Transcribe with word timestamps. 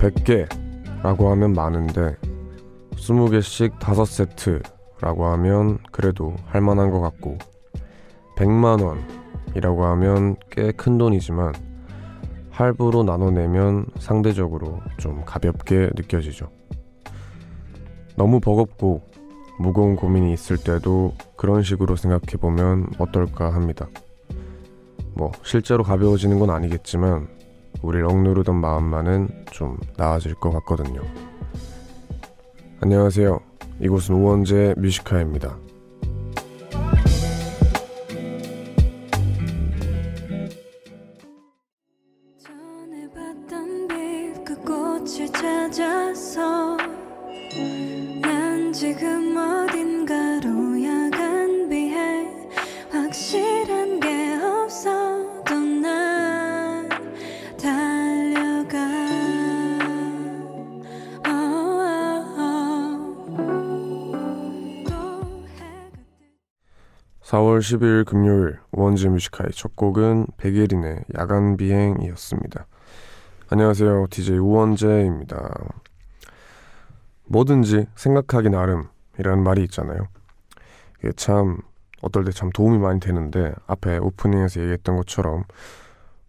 100개라고 0.00 1.28
하면 1.28 1.52
많은데 1.52 2.16
20개씩 2.92 3.78
5세트라고 3.78 5.20
하면 5.32 5.78
그래도 5.92 6.34
할 6.46 6.60
만한 6.60 6.90
것 6.90 7.00
같고 7.00 7.38
100만 8.36 8.82
원이라고 9.52 9.84
하면 9.84 10.36
꽤 10.50 10.72
큰 10.72 10.98
돈이지만 10.98 11.54
할부로 12.50 13.02
나눠내면 13.02 13.86
상대적으로 13.98 14.80
좀 14.98 15.22
가볍게 15.24 15.90
느껴지죠. 15.94 16.50
너무 18.16 18.40
버겁고 18.40 19.02
무거운 19.58 19.96
고민이 19.96 20.32
있을 20.32 20.58
때도 20.58 21.14
그런 21.36 21.62
식으로 21.62 21.96
생각해 21.96 22.36
보면 22.38 22.88
어떨까 22.98 23.54
합니다. 23.54 23.88
뭐, 25.14 25.32
실제로 25.42 25.82
가벼워지는 25.82 26.38
건 26.38 26.50
아니겠지만, 26.50 27.28
우리를 27.82 28.04
억누르던 28.06 28.56
마음만은 28.56 29.28
좀 29.52 29.78
나아질 29.96 30.34
것 30.34 30.50
같거든요. 30.50 31.00
안녕하세요. 32.80 33.40
이곳은 33.80 34.14
우원재 34.14 34.74
뮤지카입니다. 34.76 35.56
4월 67.30 67.60
10일 67.60 68.06
금요일 68.06 68.58
원재 68.72 69.08
Music 69.08 69.27
High의 69.27 69.50
첫 69.52 69.76
곡은 69.76 70.26
백예린의 70.36 71.04
야간 71.16 71.56
비행이었습니다. 71.56 72.66
안녕하세요. 73.50 74.08
DJ 74.10 74.38
우원재입니다. 74.38 75.54
뭐든지 77.26 77.86
생각하기 77.94 78.50
나름이라는 78.50 79.44
말이 79.44 79.62
있잖아요. 79.62 80.08
이게 80.98 81.12
참 81.12 81.58
어떨 82.02 82.24
때 82.24 82.32
참 82.32 82.50
도움이 82.50 82.78
많이 82.78 82.98
되는데 82.98 83.52
앞에 83.68 83.98
오프닝에서 83.98 84.60
얘기했던 84.62 84.96
것처럼 84.96 85.44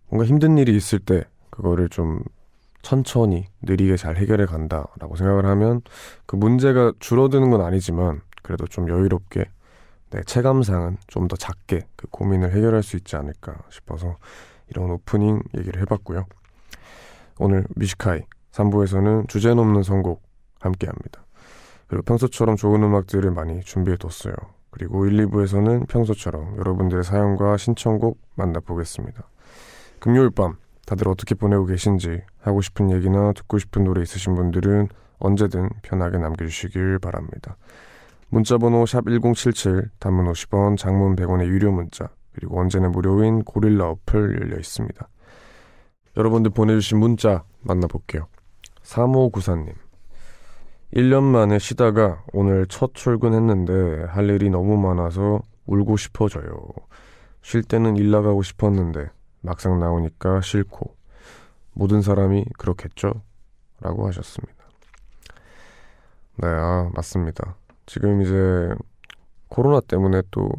뭔가 0.07 0.27
힘든 0.27 0.59
일이 0.59 0.75
있을 0.75 0.99
때 0.99 1.23
그거를 1.49 1.89
좀 1.89 2.21
천천히 2.83 3.47
느리게 3.63 3.97
잘 3.97 4.17
해결해 4.17 4.45
간다라고 4.45 5.15
생각을 5.15 5.47
하면 5.47 5.81
그 6.27 6.35
문제가 6.35 6.93
줄어드는 6.99 7.49
건 7.49 7.61
아니지만 7.61 8.21
그래도 8.43 8.67
좀 8.67 8.87
여유롭게 8.87 9.49
네, 10.11 10.21
체감상은 10.23 10.97
좀 11.07 11.27
더 11.27 11.37
작게 11.37 11.87
그 11.95 12.07
고민을 12.07 12.51
해결할 12.51 12.83
수 12.83 12.97
있지 12.97 13.15
않을까 13.15 13.55
싶어서 13.69 14.17
이런 14.67 14.91
오프닝 14.91 15.41
얘기를 15.57 15.81
해봤고요. 15.81 16.25
오늘 17.39 17.65
뮤지카이 17.75 18.21
3부에서는 18.51 19.29
주제 19.29 19.53
넘는 19.53 19.83
선곡 19.83 20.21
함께 20.59 20.87
합니다. 20.87 21.23
그리고 21.87 22.03
평소처럼 22.03 22.57
좋은 22.57 22.83
음악들을 22.83 23.31
많이 23.31 23.61
준비해뒀어요. 23.61 24.33
그리고 24.71 25.05
1, 25.05 25.27
2부에서는 25.27 25.87
평소처럼 25.87 26.57
여러분들의 26.57 27.03
사연과 27.03 27.57
신청곡 27.57 28.19
만나보겠습니다. 28.35 29.23
금요일 29.99 30.29
밤 30.31 30.57
다들 30.85 31.07
어떻게 31.07 31.35
보내고 31.35 31.65
계신지 31.65 32.21
하고 32.41 32.61
싶은 32.61 32.91
얘기나 32.91 33.31
듣고 33.33 33.59
싶은 33.59 33.85
노래 33.85 34.01
있으신 34.01 34.35
분들은 34.35 34.89
언제든 35.19 35.69
편하게 35.83 36.17
남겨주시길 36.17 36.99
바랍니다. 36.99 37.55
문자번호 38.31 38.85
샵 38.85 39.03
1077, 39.07 39.89
단문 39.99 40.31
50원, 40.31 40.77
장문 40.77 41.17
100원의 41.17 41.47
유료 41.47 41.71
문자, 41.71 42.09
그리고 42.31 42.61
언제나 42.61 42.87
무료인 42.87 43.43
고릴라 43.43 43.89
어플 43.89 44.39
열려 44.41 44.57
있습니다. 44.57 45.07
여러분들 46.15 46.51
보내주신 46.51 46.97
문자 46.97 47.43
만나볼게요. 47.59 48.27
3594님. 48.83 49.73
1년 50.93 51.23
만에 51.23 51.59
쉬다가 51.59 52.23
오늘 52.31 52.65
첫 52.67 52.93
출근했는데 52.93 54.05
할 54.09 54.29
일이 54.29 54.49
너무 54.49 54.77
많아서 54.77 55.41
울고 55.65 55.97
싶어져요. 55.97 56.69
쉴 57.41 57.63
때는 57.63 57.97
일 57.97 58.11
나가고 58.11 58.43
싶었는데 58.43 59.09
막상 59.41 59.77
나오니까 59.79 60.39
싫고 60.39 60.95
모든 61.73 62.01
사람이 62.01 62.45
그렇겠죠? 62.57 63.11
라고 63.81 64.07
하셨습니다. 64.07 64.53
네, 66.37 66.47
아, 66.47 66.89
맞습니다. 66.93 67.55
지금 67.91 68.21
이제 68.21 68.73
코로나 69.49 69.81
때문에 69.81 70.21
또 70.31 70.49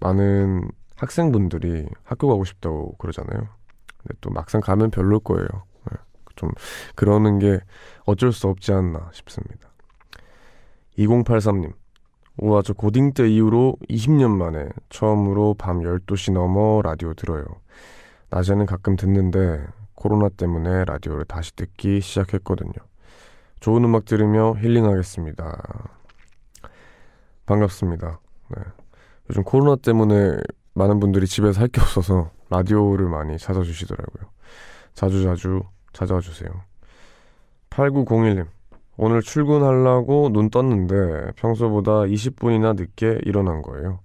많은 0.00 0.68
학생분들이 0.96 1.86
학교 2.02 2.28
가고 2.28 2.44
싶다고 2.44 2.94
그러잖아요. 2.98 3.48
근데 3.96 4.18
또 4.20 4.28
막상 4.28 4.60
가면 4.60 4.90
별로일 4.90 5.20
거예요. 5.24 5.48
네. 5.90 5.96
좀 6.36 6.50
그러는 6.94 7.38
게 7.38 7.58
어쩔 8.04 8.32
수 8.32 8.48
없지 8.48 8.74
않나 8.74 9.08
싶습니다. 9.14 9.70
2083님. 10.98 11.72
우와, 12.36 12.60
저 12.60 12.74
고딩 12.74 13.14
때 13.14 13.30
이후로 13.30 13.78
20년 13.88 14.36
만에 14.36 14.68
처음으로 14.90 15.54
밤 15.54 15.80
12시 15.80 16.34
넘어 16.34 16.82
라디오 16.82 17.14
들어요. 17.14 17.46
낮에는 18.28 18.66
가끔 18.66 18.96
듣는데 18.96 19.64
코로나 19.94 20.28
때문에 20.28 20.84
라디오를 20.84 21.24
다시 21.24 21.56
듣기 21.56 22.02
시작했거든요. 22.02 22.74
좋은 23.60 23.84
음악 23.84 24.04
들으며 24.04 24.54
힐링하겠습니다. 24.58 25.94
반갑습니다. 27.46 28.20
네. 28.56 28.62
요즘 29.30 29.42
코로나 29.44 29.76
때문에 29.76 30.36
많은 30.74 31.00
분들이 31.00 31.26
집에서 31.26 31.60
할 31.60 31.68
게 31.68 31.80
없어서 31.80 32.30
라디오를 32.50 33.08
많이 33.08 33.38
찾아주시더라고요. 33.38 34.30
자주자주 34.94 35.62
찾아와 35.92 36.20
주세요. 36.20 36.50
8901님. 37.70 38.46
오늘 38.96 39.22
출근하려고 39.22 40.30
눈 40.32 40.50
떴는데 40.50 41.32
평소보다 41.36 42.02
20분이나 42.02 42.76
늦게 42.76 43.20
일어난 43.24 43.60
거예요. 43.62 44.00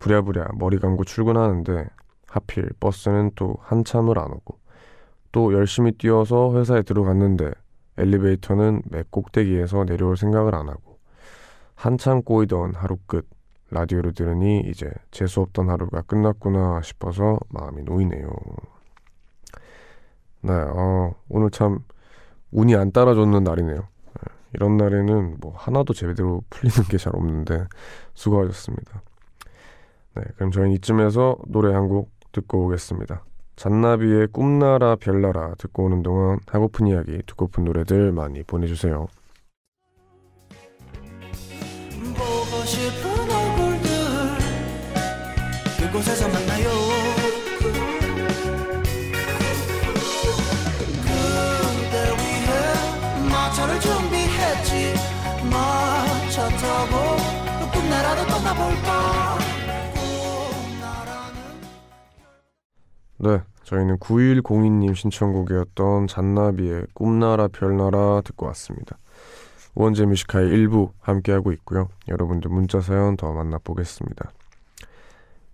부랴부랴 0.00 0.48
머리 0.54 0.78
감고 0.78 1.04
출근하는데 1.04 1.86
하필 2.26 2.68
버스는 2.78 3.32
또 3.36 3.56
한참을 3.62 4.18
안 4.18 4.26
오고 4.32 4.58
또 5.32 5.54
열심히 5.54 5.92
뛰어서 5.92 6.54
회사에 6.58 6.82
들어갔는데 6.82 7.50
엘리베이터는 7.96 8.82
맨 8.90 9.04
꼭대기에서 9.10 9.84
내려올 9.86 10.16
생각을 10.16 10.54
안 10.54 10.68
하고 10.68 10.87
한참 11.78 12.22
꼬이던 12.22 12.74
하루 12.74 12.96
끝 13.06 13.24
라디오를 13.70 14.12
들으니 14.12 14.60
이제 14.66 14.90
재수 15.12 15.40
없던 15.42 15.70
하루가 15.70 16.02
끝났구나 16.02 16.82
싶어서 16.82 17.38
마음이 17.50 17.84
놓이네요. 17.84 18.28
네, 20.40 20.52
어, 20.52 21.14
오늘 21.28 21.50
참 21.52 21.78
운이 22.50 22.74
안 22.74 22.90
따라줬는 22.90 23.44
날이네요. 23.44 23.76
네, 23.76 24.34
이런 24.54 24.76
날에는 24.76 25.36
뭐 25.40 25.52
하나도 25.56 25.92
제대로 25.94 26.42
풀리는 26.50 26.82
게 26.90 26.96
잘 26.98 27.14
없는데 27.14 27.66
수고하셨습니다. 28.14 29.02
네, 30.16 30.22
그럼 30.36 30.50
저희는 30.50 30.72
이쯤에서 30.72 31.36
노래 31.46 31.72
한 31.72 31.88
곡 31.88 32.10
듣고 32.32 32.66
오겠습니다. 32.66 33.22
잔나비의 33.54 34.28
꿈나라 34.32 34.96
별나라 34.96 35.54
듣고 35.58 35.84
오는 35.84 36.02
동안 36.02 36.40
하고픈 36.48 36.88
이야기 36.88 37.22
듣고픈 37.26 37.64
노래들 37.64 38.10
많이 38.12 38.42
보내주세요. 38.42 39.06
그곳에서 45.88 46.28
만나요 46.28 46.68
그대 51.02 51.96
위해 52.18 53.30
마차를 53.30 53.80
준비했지 53.80 54.94
마차 55.50 56.48
타고 56.50 57.16
꿈나라도 57.72 58.26
떠나볼까 58.26 59.38
네, 63.20 63.40
저희는 63.64 63.98
9102님 63.98 64.94
신청곡이었던 64.94 66.06
잔나비의 66.06 66.86
꿈나라 66.94 67.48
별나라 67.48 68.20
듣고 68.20 68.46
왔습니다. 68.46 68.96
우원재 69.74 70.06
뮤지카의 70.06 70.50
일부 70.50 70.92
함께하고 71.00 71.50
있고요. 71.52 71.88
여러분들 72.06 72.48
문자 72.50 72.80
사연 72.80 73.16
더 73.16 73.32
만나보겠습니다. 73.32 74.30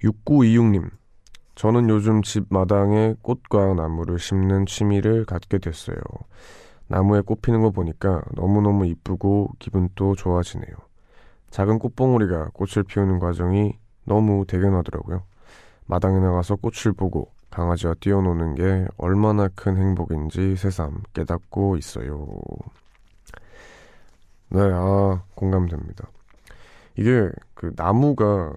6926님, 0.02 0.90
저는 1.54 1.88
요즘 1.88 2.22
집 2.22 2.46
마당에 2.48 3.14
꽃과 3.22 3.74
나무를 3.74 4.18
심는 4.18 4.66
취미를 4.66 5.24
갖게 5.24 5.58
됐어요. 5.58 5.96
나무에 6.88 7.20
꽃 7.20 7.40
피는 7.40 7.62
거 7.62 7.70
보니까 7.70 8.22
너무너무 8.34 8.86
이쁘고 8.86 9.52
기분도 9.58 10.14
좋아지네요. 10.16 10.74
작은 11.50 11.78
꽃봉오리가 11.78 12.50
꽃을 12.52 12.84
피우는 12.86 13.20
과정이 13.20 13.78
너무 14.04 14.44
대견하더라고요. 14.46 15.22
마당에 15.86 16.18
나가서 16.18 16.56
꽃을 16.56 16.92
보고 16.96 17.32
강아지와 17.50 17.94
뛰어노는 18.00 18.56
게 18.56 18.86
얼마나 18.96 19.48
큰 19.54 19.76
행복인지 19.76 20.56
새삼 20.56 21.02
깨닫고 21.12 21.76
있어요. 21.76 22.26
네, 24.48 24.60
아, 24.60 25.22
공감됩니다. 25.34 26.08
이게 26.96 27.30
그 27.54 27.72
나무가 27.76 28.52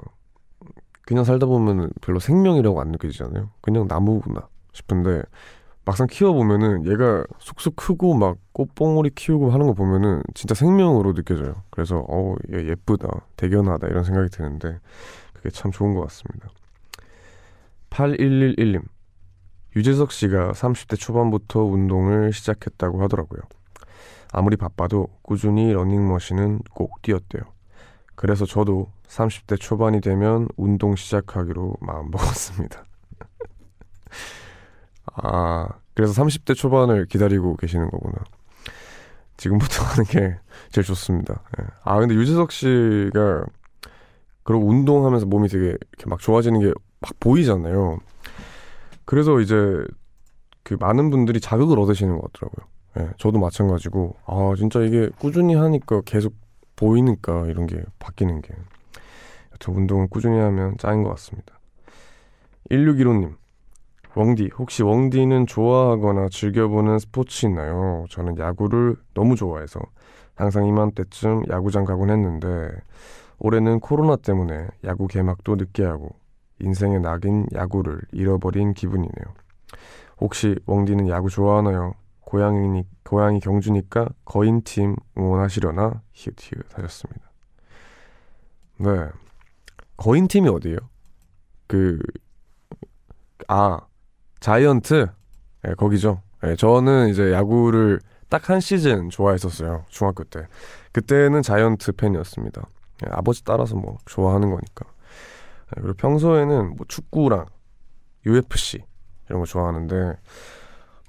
그냥 1.07 1.23
살다 1.23 1.45
보면 1.45 1.89
별로 2.01 2.19
생명이라고 2.19 2.81
안 2.81 2.91
느껴지잖아요. 2.91 3.49
그냥 3.61 3.87
나무구나 3.87 4.49
싶은데 4.73 5.21
막상 5.85 6.05
키워보면은 6.05 6.85
얘가 6.85 7.23
쑥쑥 7.39 7.77
크고 7.77 8.13
막 8.13 8.35
꽃봉오리 8.51 9.11
키우고 9.15 9.51
하는 9.51 9.67
거 9.67 9.73
보면은 9.73 10.21
진짜 10.33 10.53
생명으로 10.53 11.13
느껴져요. 11.13 11.63
그래서 11.69 12.05
어, 12.09 12.35
얘 12.51 12.67
예쁘다, 12.67 13.07
대견하다 13.37 13.87
이런 13.87 14.03
생각이 14.03 14.29
드는데 14.29 14.81
그게 15.31 15.49
참 15.49 15.71
좋은 15.71 15.93
것 15.93 16.01
같습니다. 16.01 16.49
8111님. 17.89 18.83
유재석 19.77 20.11
씨가 20.11 20.51
30대 20.51 20.99
초반부터 20.99 21.63
운동을 21.63 22.33
시작했다고 22.33 23.01
하더라고요. 23.03 23.39
아무리 24.33 24.57
바빠도 24.57 25.07
꾸준히 25.21 25.71
러닝머신은 25.71 26.63
꼭 26.73 27.01
뛰었대요. 27.01 27.43
그래서 28.17 28.45
저도 28.45 28.91
30대 29.07 29.57
초반이 29.57 30.01
되면 30.01 30.49
운동 30.57 30.97
시작하기로 30.97 31.75
마음먹었습니다. 31.79 32.83
아, 35.23 35.69
그래서 35.93 36.21
30대 36.21 36.53
초반을 36.55 37.05
기다리고 37.05 37.55
계시는 37.55 37.89
거구나. 37.89 38.15
지금부터 39.37 39.83
하는 39.85 40.03
게 40.03 40.37
제일 40.71 40.83
좋습니다. 40.83 41.41
예. 41.61 41.65
아, 41.85 41.97
근데 41.99 42.15
유재석 42.15 42.51
씨가 42.51 43.45
그리고 44.43 44.65
운동하면서 44.67 45.27
몸이 45.27 45.47
되게 45.47 45.67
이렇게 45.67 46.05
막 46.09 46.19
좋아지는 46.19 46.59
게 46.59 46.73
막 46.99 47.11
보이잖아요. 47.19 47.99
그래서 49.05 49.39
이제 49.39 49.55
그 50.63 50.75
많은 50.79 51.09
분들이 51.09 51.39
자극을 51.39 51.79
얻으시는 51.79 52.19
것 52.19 52.31
같더라고요. 52.33 52.67
예, 52.99 53.13
저도 53.17 53.39
마찬가지고, 53.39 54.15
아, 54.25 54.53
진짜 54.57 54.81
이게 54.81 55.09
꾸준히 55.19 55.55
하니까 55.55 56.01
계속 56.01 56.33
보이니까 56.77 57.47
이런 57.47 57.67
게 57.67 57.83
바뀌는 57.99 58.41
게. 58.41 58.53
여튼 59.51 59.75
운동을 59.75 60.07
꾸준히 60.07 60.39
하면 60.39 60.77
짱인 60.77 61.03
것 61.03 61.09
같습니다. 61.09 61.59
1615님, 62.71 63.35
웡디, 64.15 64.51
혹시 64.57 64.83
웡디는 64.83 65.47
좋아하거나 65.47 66.29
즐겨보는 66.29 66.99
스포츠 66.99 67.45
있나요? 67.45 68.05
저는 68.09 68.37
야구를 68.37 68.95
너무 69.13 69.35
좋아해서 69.35 69.79
항상 70.35 70.65
이맘때쯤 70.65 71.43
야구장 71.49 71.83
가곤 71.85 72.09
했는데 72.09 72.69
올해는 73.39 73.79
코로나 73.79 74.15
때문에 74.15 74.67
야구 74.85 75.07
개막도 75.07 75.55
늦게 75.55 75.83
하고 75.83 76.15
인생의 76.59 77.01
낙인 77.01 77.45
야구를 77.53 78.01
잃어버린 78.11 78.73
기분이네요. 78.73 79.25
혹시 80.19 80.55
웡디는 80.65 81.07
야구 81.09 81.29
좋아하나요? 81.29 81.93
고양이, 82.27 82.83
고양이 83.05 83.39
경주니까 83.39 84.09
거인팀 84.25 84.97
응원하시려나? 85.17 86.01
히읗 86.11 86.35
히읗 86.37 86.77
하셨습니다. 86.77 87.21
네. 88.79 88.89
거인팀이 89.95 90.49
어디예요? 90.49 90.77
그, 91.67 91.99
아, 93.47 93.79
자이언트? 94.41 95.07
네, 95.63 95.73
거기죠. 95.75 96.21
네, 96.43 96.57
저는 96.57 97.07
이제 97.07 97.31
야구를 97.31 98.01
딱 98.27 98.49
한 98.49 98.59
시즌 98.59 99.09
좋아했었어요. 99.09 99.85
중학교 99.87 100.25
때. 100.25 100.47
그때는 100.91 101.41
자이언트 101.41 101.93
팬이었습니다. 101.93 102.61
네, 103.03 103.09
아버지 103.09 103.45
따라서 103.45 103.77
뭐 103.77 103.99
좋아하는 104.05 104.49
거니까. 104.49 104.85
네, 104.85 105.81
그리고 105.81 105.93
평소에는 105.93 106.75
뭐 106.75 106.85
축구랑 106.89 107.45
UFC 108.25 108.83
이런 109.29 109.39
거 109.39 109.45
좋아하는데 109.45 110.17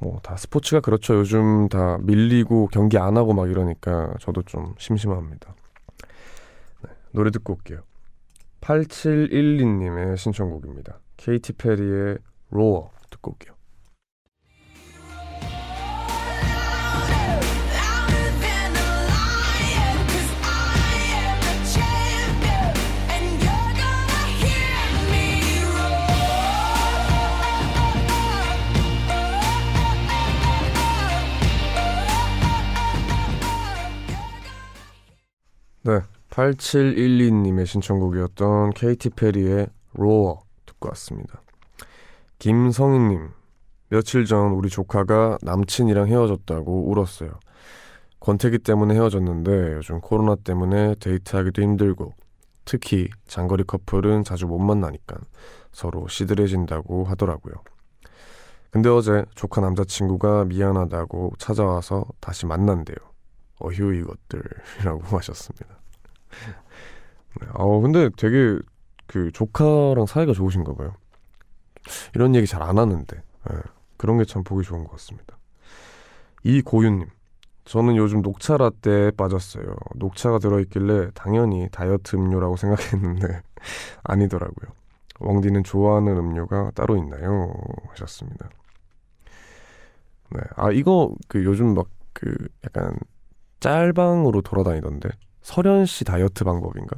뭐 0.00 0.20
다 0.22 0.36
스포츠가 0.36 0.80
그렇죠. 0.80 1.14
요즘 1.16 1.68
다 1.68 1.98
밀리고 2.00 2.68
경기 2.72 2.98
안 2.98 3.16
하고 3.16 3.34
막 3.34 3.50
이러니까 3.50 4.14
저도 4.20 4.42
좀 4.42 4.74
심심합니다. 4.78 5.54
네, 6.84 6.90
노래 7.12 7.30
듣고 7.30 7.54
올게요. 7.54 7.82
8712님의 8.60 10.16
신청곡입니다. 10.16 11.00
케이티 11.16 11.52
페리의 11.54 12.18
로어 12.50 12.90
듣고 13.10 13.32
올게요. 13.32 13.57
네, 35.88 36.02
8712님의 36.28 37.64
신청곡이었던 37.64 38.72
케이티 38.72 39.08
페리의 39.08 39.68
로어 39.94 40.42
듣고 40.66 40.90
왔습니다. 40.90 41.40
김성희님, 42.38 43.30
며칠 43.88 44.26
전 44.26 44.50
우리 44.50 44.68
조카가 44.68 45.38
남친이랑 45.40 46.08
헤어졌다고 46.08 46.90
울었어요. 46.90 47.40
권태기 48.20 48.58
때문에 48.58 48.96
헤어졌는데 48.96 49.76
요즘 49.76 50.02
코로나 50.02 50.36
때문에 50.36 50.94
데이트하기도 50.96 51.62
힘들고 51.62 52.12
특히 52.66 53.08
장거리 53.26 53.64
커플은 53.64 54.24
자주 54.24 54.46
못 54.46 54.58
만나니까 54.58 55.16
서로 55.72 56.06
시들해진다고 56.06 57.04
하더라고요. 57.04 57.54
근데 58.70 58.90
어제 58.90 59.24
조카 59.34 59.62
남자친구가 59.62 60.44
미안하다고 60.44 61.36
찾아와서 61.38 62.04
다시 62.20 62.44
만난대요. 62.44 62.96
어휴 63.60 63.94
이것들이라고 63.94 65.00
하셨습니다. 65.16 65.77
네, 67.40 67.46
어 67.54 67.80
근데 67.80 68.10
되게 68.16 68.58
그 69.06 69.30
조카랑 69.32 70.06
사이가 70.06 70.32
좋으신가 70.32 70.74
봐요. 70.74 70.94
이런 72.14 72.34
얘기 72.34 72.46
잘 72.46 72.62
안 72.62 72.78
하는데 72.78 73.16
네, 73.16 73.56
그런 73.96 74.18
게 74.18 74.24
참 74.24 74.44
보기 74.44 74.64
좋은 74.64 74.84
것 74.84 74.92
같습니다. 74.92 75.38
이고윤님, 76.44 77.08
저는 77.64 77.96
요즘 77.96 78.22
녹차 78.22 78.56
라떼에 78.56 79.12
빠졌어요. 79.12 79.76
녹차가 79.96 80.38
들어있길래 80.38 81.10
당연히 81.14 81.68
다이어트 81.70 82.16
음료라고 82.16 82.56
생각했는데 82.56 83.42
아니더라고요. 84.04 84.72
왕디는 85.20 85.64
좋아하는 85.64 86.16
음료가 86.16 86.72
따로 86.74 86.96
있나요? 86.96 87.52
하셨습니다. 87.90 88.50
네, 90.30 90.40
아 90.56 90.70
이거 90.70 91.14
그 91.28 91.44
요즘 91.44 91.74
막 91.74 91.86
그 92.14 92.34
약간 92.64 92.98
짤방으로 93.60 94.42
돌아다니던데 94.42 95.08
설현 95.42 95.86
씨 95.86 96.04
다이어트 96.04 96.44
방법인가? 96.44 96.96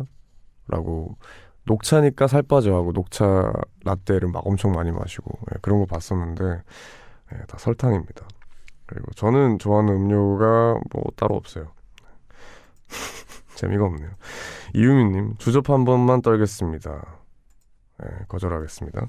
라고 0.69 1.17
녹차니까 1.65 2.27
살 2.27 2.43
빠져 2.43 2.75
하고 2.75 2.93
녹차 2.93 3.53
라떼를 3.85 4.29
막 4.29 4.47
엄청 4.47 4.73
많이 4.73 4.91
마시고 4.91 5.39
예, 5.53 5.59
그런 5.61 5.81
거 5.81 5.87
봤었는데 5.87 6.63
예, 7.33 7.39
다 7.47 7.59
설탕입니다. 7.59 8.27
그리고 8.87 9.13
저는 9.13 9.59
좋아하는 9.59 9.95
음료가 9.95 10.81
뭐 10.93 11.05
따로 11.17 11.37
없어요. 11.37 11.73
재미가 13.55 13.85
없네요. 13.85 14.11
이유미님 14.75 15.37
주접 15.39 15.71
한 15.71 15.85
번만 15.85 16.23
떨겠습니다. 16.23 17.21
네, 18.03 18.09
거절하겠습니다. 18.29 19.09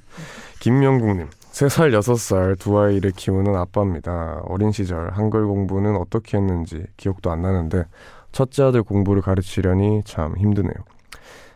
김명국님, 0.59 1.29
3살, 1.29 1.97
6살 1.97 2.59
두 2.59 2.77
아이를 2.77 3.11
키우는 3.11 3.55
아빠입니다. 3.55 4.41
어린 4.43 4.71
시절 4.73 5.11
한글 5.11 5.47
공부는 5.47 5.95
어떻게 5.95 6.37
했는지 6.37 6.85
기억도 6.97 7.31
안 7.31 7.41
나는데 7.41 7.85
첫째 8.31 8.63
아들 8.63 8.83
공부를 8.83 9.21
가르치려니 9.21 10.03
참 10.05 10.35
힘드네요. 10.37 10.73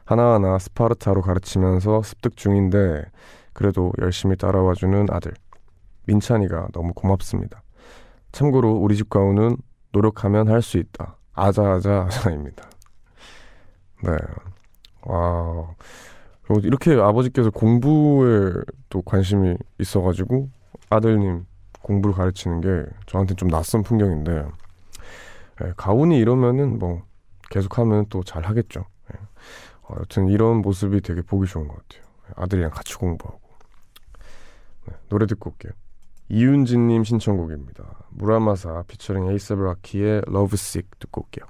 하나하나 0.05 0.59
스파르타로 0.59 1.21
가르치면서 1.21 2.03
습득 2.03 2.37
중인데 2.37 3.05
그래도 3.53 3.91
열심히 4.01 4.35
따라와주는 4.35 5.07
아들. 5.09 5.33
민찬이가 6.05 6.67
너무 6.73 6.93
고맙습니다. 6.93 7.63
참고로 8.31 8.73
우리 8.73 8.95
집 8.95 9.09
가훈은 9.09 9.57
노력하면 9.91 10.49
할 10.49 10.61
수 10.61 10.77
있다. 10.77 11.15
아자아자 11.33 12.03
아자입니다. 12.07 12.69
네. 14.03 14.11
와. 15.03 15.67
이렇게 16.61 16.93
아버지께서 16.93 17.49
공부에 17.49 18.51
또 18.89 19.01
관심이 19.01 19.55
있어가지고 19.79 20.49
아들님 20.89 21.45
공부를 21.81 22.15
가르치는 22.15 22.61
게 22.61 22.85
저한테 23.07 23.33
좀 23.35 23.49
낯선 23.49 23.81
풍경인데 23.81 24.45
예, 25.63 25.73
가훈이 25.77 26.17
이러면은 26.17 26.79
뭐 26.79 27.03
계속하면 27.49 28.07
또 28.09 28.23
잘 28.23 28.43
하겠죠. 28.45 28.85
예. 29.13 29.19
어, 29.83 29.95
여튼 29.99 30.27
이런 30.27 30.57
모습이 30.57 31.01
되게 31.01 31.21
보기 31.21 31.47
좋은 31.47 31.67
것 31.67 31.75
같아요. 31.87 32.03
아들이랑 32.35 32.71
같이 32.71 32.95
공부하고 32.95 33.39
네, 34.87 34.95
노래 35.09 35.25
듣고 35.27 35.51
올게요. 35.51 35.71
이윤진님 36.29 37.03
신청곡입니다. 37.03 37.83
무라마사 38.09 38.83
피처링 38.87 39.29
에이스 39.29 39.55
브라키의 39.55 40.23
러브식 40.27 40.99
듣고 40.99 41.21
올게요. 41.21 41.45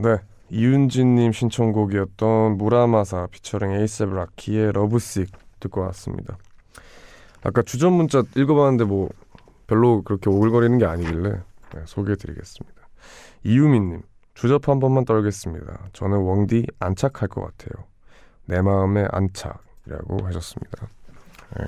네. 0.00 0.18
이윤진님 0.50 1.32
신청곡이었던 1.32 2.56
무라마사 2.56 3.26
피처링 3.32 3.72
에이셉 3.72 4.14
라키의 4.14 4.72
러브식 4.72 5.30
듣고 5.58 5.80
왔습니다. 5.82 6.38
아까 7.42 7.62
주전 7.62 7.94
문자 7.94 8.22
읽어봤는데 8.36 8.84
뭐 8.84 9.08
별로 9.66 10.02
그렇게 10.02 10.30
오글거리는 10.30 10.78
게 10.78 10.86
아니길래 10.86 11.30
네, 11.30 11.82
소개해드리겠습니다. 11.84 12.80
이유민님 13.42 14.02
주접 14.34 14.68
한 14.68 14.78
번만 14.78 15.04
떨겠습니다. 15.04 15.88
저는 15.92 16.18
웡디 16.18 16.66
안착할 16.78 17.28
것 17.28 17.40
같아요. 17.42 17.84
내 18.46 18.62
마음의 18.62 19.08
안착이라고 19.10 20.24
하셨습니다. 20.26 20.88
네, 21.58 21.66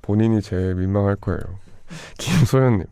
본인이 0.00 0.40
제일 0.40 0.76
민망할 0.76 1.14
거예요. 1.16 1.40
김소연님 2.18 2.86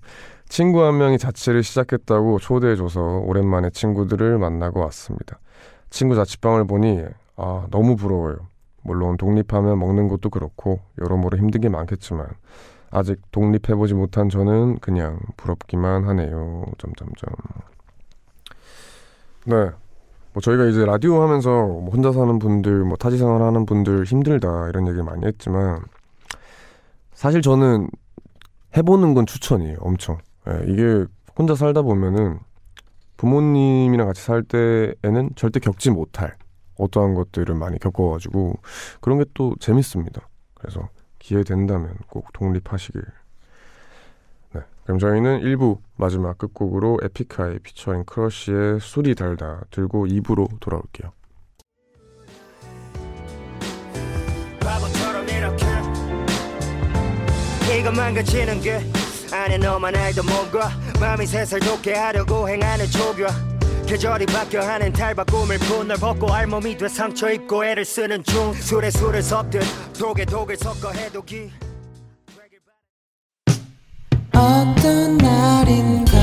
친구 0.48 0.82
한 0.82 0.98
명이 0.98 1.18
자취를 1.18 1.62
시작했다고 1.62 2.38
초대해줘서 2.38 3.00
오랜만에 3.00 3.70
친구들을 3.70 4.38
만나고 4.38 4.80
왔습니다. 4.80 5.38
친구 5.90 6.14
자취방을 6.14 6.66
보니 6.66 7.04
아 7.36 7.66
너무 7.70 7.96
부러워요. 7.96 8.36
물론 8.82 9.16
독립하면 9.16 9.78
먹는 9.78 10.08
것도 10.08 10.30
그렇고 10.30 10.80
여러모로 11.00 11.36
힘든 11.36 11.60
게 11.60 11.68
많겠지만 11.68 12.26
아직 12.90 13.20
독립해보지 13.32 13.94
못한 13.94 14.28
저는 14.28 14.78
그냥 14.78 15.18
부럽기만 15.36 16.04
하네요. 16.08 16.64
점점점. 16.78 17.30
네. 19.44 19.70
뭐 20.32 20.40
저희가 20.42 20.66
이제 20.66 20.84
라디오 20.84 21.22
하면서 21.22 21.50
뭐 21.50 21.90
혼자 21.90 22.12
사는 22.12 22.38
분들, 22.38 22.84
뭐 22.84 22.96
타지 22.96 23.18
생활 23.18 23.42
하는 23.42 23.66
분들 23.66 24.04
힘들다 24.04 24.68
이런 24.68 24.86
얘기를 24.86 25.04
많이 25.04 25.26
했지만 25.26 25.80
사실 27.12 27.42
저는 27.42 27.88
해보는 28.76 29.14
건 29.14 29.26
추천이에요. 29.26 29.78
엄청. 29.80 30.18
예, 30.48 30.64
이게 30.72 31.04
혼자 31.38 31.54
살다 31.54 31.82
보면은 31.82 32.38
부모님이랑 33.16 34.06
같이 34.06 34.22
살 34.22 34.42
때에는 34.42 35.30
절대 35.36 35.60
겪지 35.60 35.90
못할 35.90 36.36
어떠한 36.76 37.14
것들을 37.14 37.54
많이 37.54 37.78
겪어가지고 37.78 38.54
그런 39.00 39.18
게 39.18 39.24
또 39.34 39.54
재밌습니다. 39.60 40.28
그래서 40.54 40.88
기회 41.18 41.42
된다면 41.42 41.96
꼭 42.08 42.32
독립하시길. 42.32 43.02
네, 44.54 44.60
그럼 44.84 44.98
저희는 44.98 45.40
1부 45.40 45.78
마지막 45.96 46.38
끝곡으로 46.38 46.98
에픽하이 47.02 47.58
피처링 47.58 48.04
크러쉬의 48.04 48.80
술이 48.80 49.14
달다 49.16 49.62
들고 49.70 50.06
2부로 50.06 50.48
돌아올게요. 50.60 51.12
이것만 57.80 58.14
가지는 58.14 58.60
게 58.60 58.80
안에 59.32 59.58
너만 59.58 59.94
알던 59.94 60.26
뭔가. 60.26 60.70
마음이 61.00 61.26
새살 61.26 61.60
돋게 61.60 61.94
하려고 61.94 62.48
행하는 62.48 62.86
조교. 62.90 63.26
계절이 63.86 64.26
바뀌어 64.26 64.60
하는 64.60 64.92
탈바 64.92 65.24
꿈을 65.24 65.58
푼널 65.58 65.96
벗고 65.96 66.32
알몸이 66.32 66.76
돼 66.76 66.88
상처 66.88 67.30
입고 67.30 67.64
애를 67.64 67.84
쓰는 67.84 68.22
중. 68.22 68.52
술에 68.52 68.90
술을 68.90 69.22
섞듯 69.22 69.62
독에 69.98 70.24
독을 70.26 70.56
섞어 70.56 70.90
해독이 70.92 71.50
어떤 74.34 75.16
날인가 75.18 76.17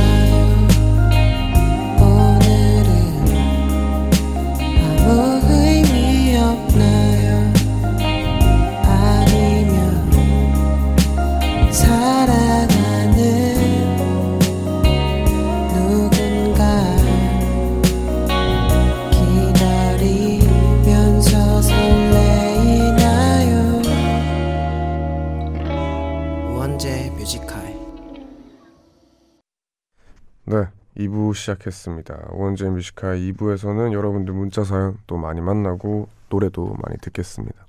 시작했습니다. 31.46 32.30
원제 32.32 32.70
뮤지카 32.70 33.16
2부에서는 33.16 33.94
여러분들 33.94 34.34
문자 34.34 34.64
사연 34.64 34.98
또 35.08 35.18
많이 35.18 35.42
만나고 35.42 36.08
노래도 36.30 36.76
많이 36.84 36.98
듣겠습니다. 37.02 37.66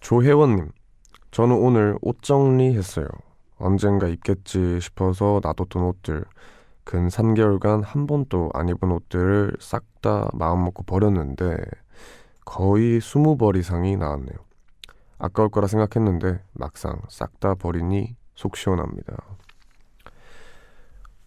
조혜원님, 0.00 0.70
저는 1.30 1.56
오늘 1.56 1.96
옷 2.00 2.22
정리했어요. 2.22 3.06
언젠가 3.58 4.08
입겠지 4.08 4.80
싶어서 4.80 5.40
놔뒀던 5.42 5.82
옷들, 5.82 6.24
근 6.84 7.08
3개월간 7.08 7.82
한 7.84 8.06
번도 8.06 8.50
안 8.54 8.68
입은 8.68 8.90
옷들을 8.90 9.56
싹 9.60 9.84
다 10.04 10.28
마음먹고 10.34 10.82
버렸는데 10.82 11.56
거의 12.44 13.00
20벌 13.00 13.56
이상이 13.56 13.96
나왔네요. 13.96 14.36
아까울 15.16 15.48
거라 15.48 15.66
생각했는데 15.66 16.42
막상 16.52 17.00
싹 17.08 17.40
다 17.40 17.54
버리니 17.54 18.14
속 18.34 18.58
시원합니다. 18.58 19.16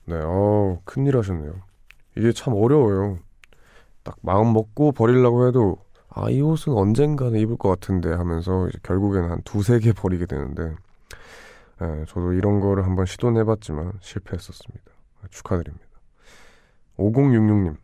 네, 0.08 0.16
어, 0.24 0.80
큰일 0.86 1.18
하셨네요. 1.18 1.54
이게 2.16 2.32
참 2.32 2.54
어려워요. 2.54 3.20
딱 4.04 4.16
마음 4.22 4.54
먹고 4.54 4.94
버리려고 4.94 5.48
해도 5.48 5.80
아, 6.10 6.30
이 6.30 6.42
옷은 6.42 6.72
언젠가는 6.72 7.38
입을 7.38 7.58
것 7.58 7.70
같은데 7.70 8.14
하면서 8.14 8.70
이제 8.70 8.80
결국에는 8.84 9.30
한 9.30 9.42
두세 9.44 9.80
개 9.80 9.92
버리게 9.92 10.26
되는데 10.26 10.76
예, 11.82 12.06
저도 12.08 12.32
이런 12.34 12.62
거를 12.62 12.86
한번 12.86 13.06
시도는 13.06 13.42
해봤지만 13.42 13.92
실패했었습니다. 14.02 14.86
축하드립니다. 15.30 15.86
5066님, 16.98 17.76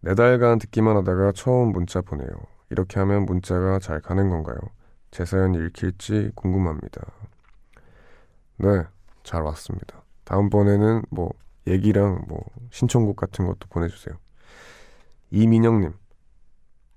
네 0.00 0.14
달간 0.14 0.58
듣기만 0.58 0.96
하다가 0.96 1.32
처음 1.32 1.72
문자 1.72 2.00
보내요. 2.00 2.28
이렇게 2.70 2.98
하면 3.00 3.26
문자가 3.26 3.78
잘 3.78 4.00
가는 4.00 4.30
건가요? 4.30 4.56
제 5.10 5.26
사연 5.26 5.54
읽힐지 5.54 6.32
궁금합니다. 6.34 7.02
네, 8.56 8.84
잘 9.22 9.42
왔습니다. 9.42 10.03
다음번에는 10.24 11.02
뭐 11.10 11.30
얘기랑 11.66 12.24
뭐 12.28 12.44
신청곡 12.70 13.16
같은 13.16 13.46
것도 13.46 13.68
보내주세요. 13.70 14.14
이민영님, 15.30 15.92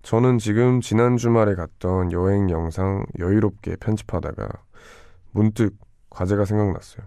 저는 0.04 0.38
지금 0.38 0.80
지난 0.82 1.18
주말에 1.18 1.56
갔던 1.56 2.12
여행 2.12 2.50
영상 2.50 3.06
여유롭게 3.20 3.78
편집하다가 3.78 4.48
문득 5.32 5.76
과제가 6.10 6.46
생각났어요. 6.46 7.06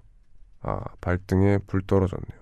아, 0.62 0.80
발등에 1.00 1.58
불 1.66 1.80
떨어졌네요. 1.86 2.40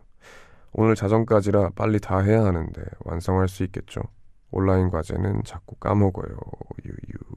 오늘 0.73 0.95
자정까지라 0.95 1.71
빨리 1.77 2.01
다 2.01 2.19
해야 2.19 2.45
하는데 2.45 2.83
완성할 3.05 3.49
수 3.49 3.63
있겠죠? 3.65 4.03
온라인 4.51 4.91
과제는 4.91 5.45
자꾸 5.45 5.77
까먹어요. 5.77 6.37
유유. 6.85 7.37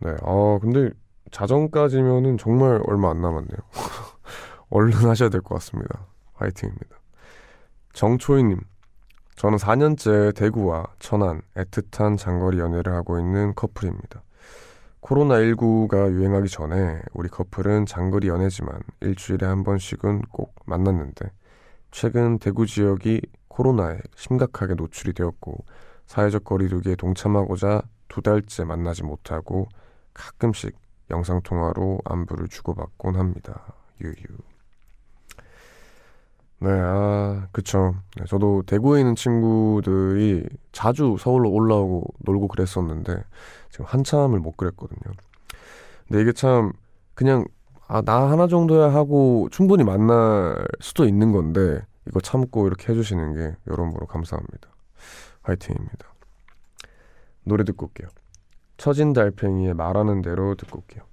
네, 0.00 0.16
아, 0.22 0.58
근데 0.60 0.90
자정까지면은 1.30 2.38
정말 2.38 2.80
얼마 2.86 3.10
안 3.10 3.20
남았네요. 3.20 3.58
얼른 4.70 4.92
하셔야 5.08 5.28
될 5.28 5.42
것 5.42 5.54
같습니다. 5.56 6.06
화이팅입니다. 6.34 6.96
정초희님, 7.92 8.60
저는 9.36 9.58
4년째 9.58 10.34
대구와 10.36 10.86
천안, 10.98 11.42
애틋한 11.54 12.16
장거리 12.18 12.58
연애를 12.58 12.92
하고 12.94 13.18
있는 13.18 13.54
커플입니다. 13.54 14.22
코로나19가 15.00 16.12
유행하기 16.12 16.48
전에 16.48 17.00
우리 17.14 17.28
커플은 17.28 17.86
장거리 17.86 18.28
연애지만 18.28 18.80
일주일에 19.00 19.46
한 19.46 19.64
번씩은 19.64 20.22
꼭 20.30 20.54
만났는데 20.66 21.30
최근 21.90 22.38
대구 22.38 22.66
지역이 22.66 23.22
코로나에 23.48 23.98
심각하게 24.14 24.74
노출이 24.74 25.14
되었고 25.14 25.64
사회적 26.06 26.44
거리두기에 26.44 26.96
동참하고자 26.96 27.82
두 28.08 28.20
달째 28.20 28.64
만나지 28.64 29.02
못하고 29.02 29.68
가끔씩 30.12 30.76
영상통화로 31.10 32.00
안부를 32.04 32.48
주고받곤 32.48 33.16
합니다. 33.16 33.72
유유. 34.00 34.49
네, 36.62 36.68
아, 36.70 37.48
그쵸. 37.52 37.94
네, 38.16 38.24
저도 38.26 38.62
대구에 38.66 39.00
있는 39.00 39.14
친구들이 39.14 40.46
자주 40.72 41.16
서울로 41.18 41.50
올라오고 41.50 42.14
놀고 42.18 42.48
그랬었는데, 42.48 43.24
지금 43.70 43.86
한참을 43.86 44.40
못 44.40 44.58
그랬거든요. 44.58 45.14
근데 46.06 46.20
이게 46.20 46.32
참, 46.32 46.72
그냥, 47.14 47.46
아, 47.88 48.02
나 48.02 48.30
하나 48.30 48.46
정도야 48.46 48.92
하고 48.92 49.48
충분히 49.50 49.84
만날 49.84 50.54
수도 50.80 51.06
있는 51.06 51.32
건데, 51.32 51.80
이거 52.06 52.20
참고 52.20 52.66
이렇게 52.66 52.92
해주시는 52.92 53.34
게 53.34 53.56
여러모로 53.66 54.06
감사합니다. 54.06 54.68
화이팅입니다. 55.42 56.12
노래 57.44 57.64
듣고 57.64 57.86
올게요. 57.86 58.08
처진 58.76 59.14
달팽이의 59.14 59.72
말하는 59.74 60.20
대로 60.20 60.54
듣고 60.56 60.78
올게요. 60.78 61.04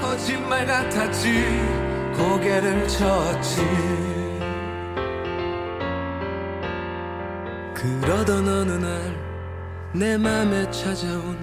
거짓말 0.00 0.66
같았지 0.66 1.87
고개를 2.18 2.86
쳤지. 2.88 3.62
그러던 7.74 8.48
어느 8.48 8.72
날 8.72 9.18
내 9.94 10.18
맘에 10.18 10.70
찾아온 10.70 11.36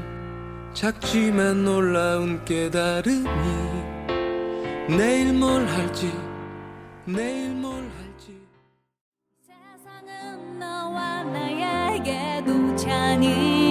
작지만 0.74 1.66
놀라운 1.66 2.46
깨달음이 2.46 3.28
내일 4.88 5.34
뭘 5.34 5.66
할지 5.66 6.14
내일 7.06 7.50
뭘 7.56 7.74
할지. 7.98 8.40
세상은 9.42 10.60
너와 10.60 11.24
나에게도 11.24 12.76
찬이 12.76 13.65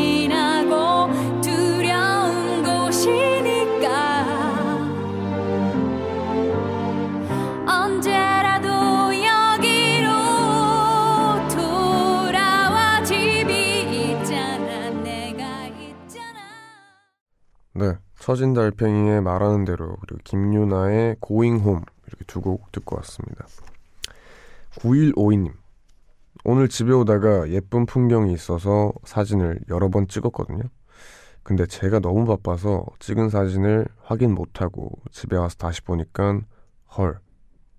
네, 17.75 17.97
처진 18.19 18.55
달팽이의 18.55 19.21
말하는 19.23 19.65
대로 19.65 19.97
그리고 20.01 20.21
김유나의 20.25 21.17
고잉 21.21 21.59
홈 21.59 21.83
이렇게 22.07 22.25
두 22.27 22.41
곡 22.41 22.71
듣고 22.73 22.97
왔습니다. 22.97 23.47
9152님 24.77 25.53
오늘 26.45 26.69
집에 26.69 26.93
오다가 26.93 27.49
예쁜 27.51 27.87
풍경이 27.87 28.33
있어서 28.33 28.93
사진을 29.05 29.61
여러 29.71 29.89
번 29.89 30.07
찍었거든요. 30.09 30.63
근데 31.43 31.67
제가 31.67 31.99
너무 32.01 32.25
바빠서 32.27 32.87
찍은 33.01 33.29
사진을 33.29 33.87
확인 34.03 34.35
못하고 34.35 34.91
집에 35.11 35.37
와서 35.37 35.57
다시 35.57 35.83
보니까 35.83 36.41
헐 36.97 37.19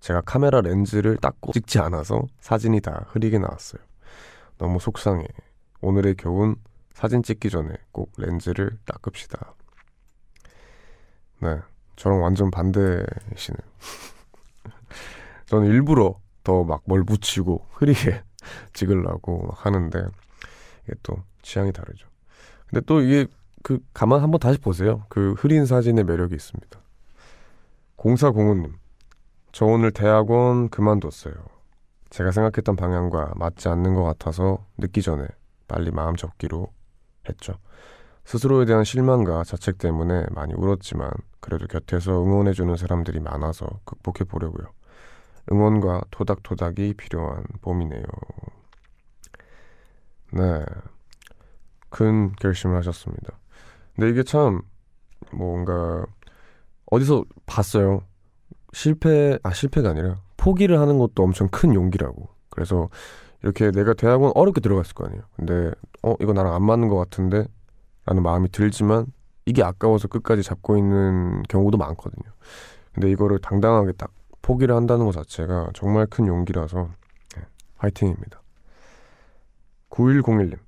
제가 0.00 0.20
카메라 0.22 0.60
렌즈를 0.60 1.16
닦고 1.16 1.52
찍지 1.52 1.78
않아서 1.80 2.22
사진이 2.40 2.80
다 2.80 3.06
흐리게 3.08 3.38
나왔어요. 3.38 3.82
너무 4.58 4.78
속상해. 4.78 5.26
오늘의 5.80 6.14
교훈 6.16 6.56
사진 6.92 7.22
찍기 7.22 7.50
전에 7.50 7.74
꼭 7.92 8.12
렌즈를 8.18 8.78
닦읍시다. 8.86 9.54
네, 11.40 11.58
저랑 11.96 12.22
완전 12.22 12.50
반대시네요. 12.50 13.60
저는 15.46 15.68
일부러 15.68 16.18
더 16.44 16.64
막 16.64 16.82
뭘 16.86 17.02
묻히고 17.02 17.66
흐리게 17.72 18.22
찍으려고 18.72 19.46
막 19.46 19.66
하는데 19.66 20.06
이게 20.84 20.94
또 21.02 21.22
취향이 21.42 21.72
다르죠. 21.72 22.08
근데 22.68 22.84
또 22.86 23.00
이게 23.00 23.26
그 23.62 23.80
가만 23.92 24.22
한번 24.22 24.38
다시 24.40 24.58
보세요. 24.58 25.04
그 25.08 25.32
흐린 25.38 25.66
사진의 25.66 26.04
매력이 26.04 26.34
있습니다. 26.34 26.80
0405님, 27.96 28.72
저 29.52 29.66
오늘 29.66 29.90
대학원 29.90 30.68
그만뒀어요. 30.68 31.34
제가 32.10 32.30
생각했던 32.30 32.76
방향과 32.76 33.32
맞지 33.36 33.68
않는 33.68 33.94
것 33.94 34.04
같아서 34.04 34.64
늦기 34.78 35.02
전에 35.02 35.26
빨리 35.66 35.90
마음 35.90 36.14
접기로 36.14 36.68
했죠. 37.28 37.54
스스로에 38.26 38.64
대한 38.64 38.82
실망과 38.82 39.44
자책 39.44 39.78
때문에 39.78 40.26
많이 40.32 40.52
울었지만 40.52 41.08
그래도 41.38 41.68
곁에서 41.68 42.24
응원해주는 42.24 42.76
사람들이 42.76 43.20
많아서 43.20 43.68
극복해 43.84 44.24
보려고요. 44.24 44.66
응원과 45.52 46.02
토닥토닥이 46.10 46.94
필요한 46.94 47.44
봄이네요. 47.62 48.02
네. 50.32 50.64
큰 51.88 52.32
결심을 52.32 52.76
하셨습니다. 52.78 53.38
근데 53.94 54.10
이게 54.10 54.24
참 54.24 54.60
뭔가 55.32 56.04
어디서 56.90 57.24
봤어요. 57.46 58.02
실패, 58.72 59.38
아, 59.44 59.52
실패가 59.52 59.90
아니라 59.90 60.16
포기를 60.36 60.80
하는 60.80 60.98
것도 60.98 61.22
엄청 61.22 61.46
큰 61.48 61.74
용기라고. 61.74 62.28
그래서 62.50 62.88
이렇게 63.44 63.70
내가 63.70 63.94
대학원 63.94 64.32
어렵게 64.34 64.60
들어갔을 64.60 64.94
거 64.94 65.06
아니에요. 65.06 65.22
근데, 65.36 65.70
어, 66.02 66.14
이거 66.18 66.32
나랑 66.32 66.54
안 66.54 66.64
맞는 66.64 66.88
것 66.88 66.96
같은데? 66.96 67.46
라는 68.06 68.22
마음이 68.22 68.50
들지만 68.50 69.06
이게 69.44 69.62
아까워서 69.62 70.08
끝까지 70.08 70.42
잡고 70.42 70.76
있는 70.76 71.42
경우도 71.44 71.76
많거든요. 71.76 72.32
근데 72.92 73.10
이거를 73.10 73.38
당당하게 73.40 73.92
딱 73.92 74.10
포기를 74.42 74.74
한다는 74.74 75.06
것 75.06 75.12
자체가 75.12 75.70
정말 75.74 76.06
큰 76.06 76.26
용기라서 76.26 76.88
네, 77.36 77.42
화이팅입니다. 77.76 78.42
9101님. 79.90 80.58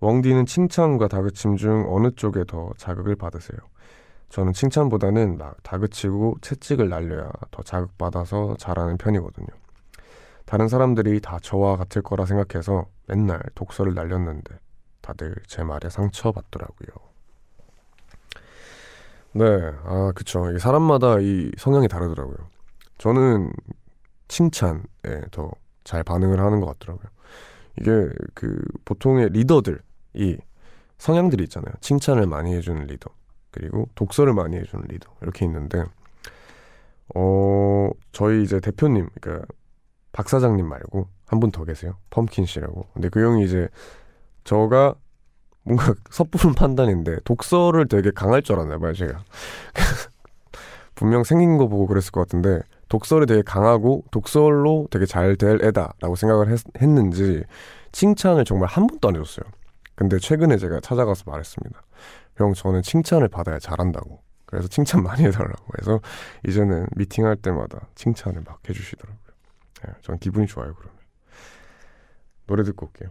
웡디는 0.00 0.46
칭찬과 0.46 1.08
다그침 1.08 1.56
중 1.56 1.86
어느 1.88 2.10
쪽에 2.10 2.44
더 2.46 2.72
자극을 2.76 3.16
받으세요? 3.16 3.58
저는 4.28 4.52
칭찬보다는 4.52 5.38
막 5.38 5.56
다그치고 5.62 6.36
채찍을 6.40 6.88
날려야 6.88 7.30
더 7.50 7.62
자극받아서 7.62 8.56
잘하는 8.58 8.96
편이거든요. 8.98 9.46
다른 10.44 10.68
사람들이 10.68 11.20
다 11.20 11.38
저와 11.40 11.76
같을 11.76 12.02
거라 12.02 12.26
생각해서 12.26 12.86
맨날 13.06 13.40
독서를 13.54 13.94
날렸는데 13.94 14.58
다들 15.04 15.34
제 15.46 15.62
말에 15.62 15.90
상처받더라고요. 15.90 16.88
네, 19.32 19.44
아, 19.84 20.12
그쵸. 20.14 20.56
사람마다 20.58 21.18
이 21.20 21.50
성향이 21.58 21.88
다르더라고요. 21.88 22.36
저는 22.98 23.52
칭찬에 24.28 24.82
더 25.30 25.52
잘 25.84 26.02
반응을 26.02 26.40
하는 26.40 26.60
것 26.60 26.66
같더라고요. 26.78 27.06
이게 27.78 28.08
그 28.32 28.58
보통의 28.86 29.28
리더들이 29.32 30.38
성향들이 30.96 31.44
있잖아요. 31.44 31.74
칭찬을 31.82 32.26
많이 32.26 32.54
해주는 32.54 32.86
리더. 32.86 33.10
그리고 33.50 33.90
독설을 33.94 34.32
많이 34.32 34.56
해주는 34.56 34.82
리더. 34.88 35.10
이렇게 35.20 35.44
있는데, 35.44 35.84
어, 37.14 37.90
저희 38.12 38.42
이제 38.42 38.60
대표님, 38.60 39.10
그러니까 39.20 39.46
박 40.12 40.30
사장님 40.30 40.66
말고 40.66 41.06
한 41.26 41.38
분 41.40 41.50
더 41.50 41.64
계세요. 41.66 41.98
펌킨 42.08 42.46
씨라고. 42.46 42.86
근데 42.94 43.10
그 43.10 43.22
형이 43.22 43.44
이제 43.44 43.68
저가 44.44 44.94
뭔가 45.62 45.94
섣부른 46.10 46.54
판단인데 46.54 47.20
독설을 47.24 47.88
되게 47.88 48.10
강할 48.10 48.42
줄 48.42 48.56
알았나 48.56 48.78
봐요, 48.78 48.92
제가. 48.92 49.24
분명 50.94 51.24
생긴 51.24 51.58
거 51.58 51.66
보고 51.66 51.86
그랬을 51.86 52.12
것 52.12 52.20
같은데 52.20 52.60
독설을 52.88 53.26
되게 53.26 53.42
강하고 53.42 54.04
독설로 54.10 54.86
되게 54.90 55.06
잘 55.06 55.36
될 55.36 55.64
애다라고 55.64 56.14
생각을 56.14 56.50
했, 56.50 56.60
했는지 56.80 57.42
칭찬을 57.92 58.44
정말 58.44 58.68
한 58.68 58.86
번도 58.86 59.08
안 59.08 59.16
해줬어요. 59.16 59.44
근데 59.96 60.18
최근에 60.18 60.56
제가 60.58 60.80
찾아가서 60.80 61.24
말했습니다. 61.26 61.82
형, 62.36 62.52
저는 62.52 62.82
칭찬을 62.82 63.28
받아야 63.28 63.58
잘한다고. 63.58 64.20
그래서 64.46 64.68
칭찬 64.68 65.02
많이 65.02 65.24
해달라고 65.24 65.64
해서 65.80 66.00
이제는 66.46 66.86
미팅할 66.96 67.36
때마다 67.36 67.88
칭찬을 67.94 68.42
막 68.44 68.60
해주시더라고요. 68.68 69.18
네, 69.86 69.92
전 70.02 70.18
기분이 70.18 70.46
좋아요, 70.46 70.74
그러면. 70.74 70.96
노래 72.46 72.62
듣고 72.62 72.86
올게요. 72.86 73.10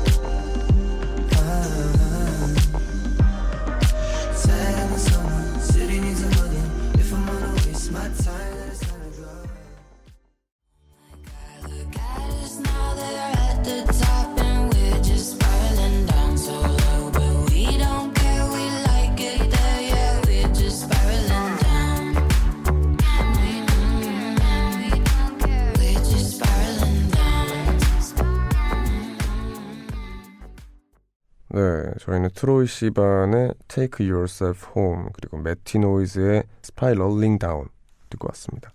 네, 31.53 31.59
저희는 31.99 32.29
트로이 32.33 32.65
시반의 32.65 33.53
Take 33.67 34.09
Yourself 34.09 34.69
Home 34.75 35.09
그리고 35.13 35.37
매티 35.37 35.79
노이즈의 35.79 36.43
Spiraling 36.63 37.39
Down 37.39 37.67
듣고 38.09 38.27
왔습니다. 38.29 38.71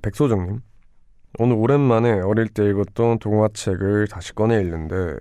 백소정님, 0.00 0.60
오늘 1.38 1.56
오랜만에 1.56 2.20
어릴 2.20 2.48
때 2.48 2.66
읽었던 2.70 3.18
동화책을 3.18 4.08
다시 4.08 4.34
꺼내 4.34 4.60
읽는데 4.60 5.16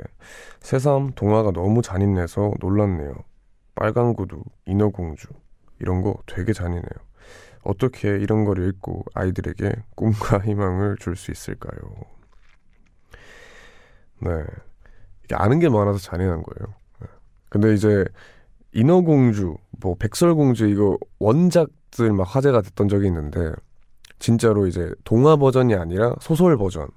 새삼 0.62 1.12
동화가 1.16 1.52
너무 1.52 1.82
잔인해서 1.82 2.54
놀랐네요. 2.62 3.14
빨간 3.76 4.14
구두, 4.14 4.44
인어공주 4.66 5.28
이런 5.80 6.02
거 6.02 6.16
되게 6.26 6.54
잔인해요. 6.54 6.84
어떻게 7.64 8.10
이런 8.10 8.46
걸 8.46 8.66
읽고 8.70 9.04
아이들에게 9.14 9.72
꿈과 9.96 10.40
희망을 10.40 10.98
줄 11.00 11.16
수 11.18 11.32
있을까요? 11.32 11.80
네. 14.20 14.44
이게 15.24 15.36
아는 15.36 15.60
게 15.60 15.70
많아서 15.70 16.00
잔인한 16.00 16.44
거예요. 16.44 16.74
네. 17.02 17.08
근데 17.50 17.74
이제 17.74 18.06
인어공주, 18.74 19.56
뭐 19.82 19.96
백설공주 19.96 20.68
이거 20.68 20.98
원작들 21.20 22.12
막 22.14 22.24
화제가 22.24 22.62
됐던 22.62 22.90
적이 22.90 23.08
있는데 23.08 23.52
진짜로 24.20 24.68
이제 24.68 24.94
동화 25.04 25.36
버전이 25.36 25.76
아니라 25.76 26.16
소설 26.22 26.58
버전. 26.58 26.88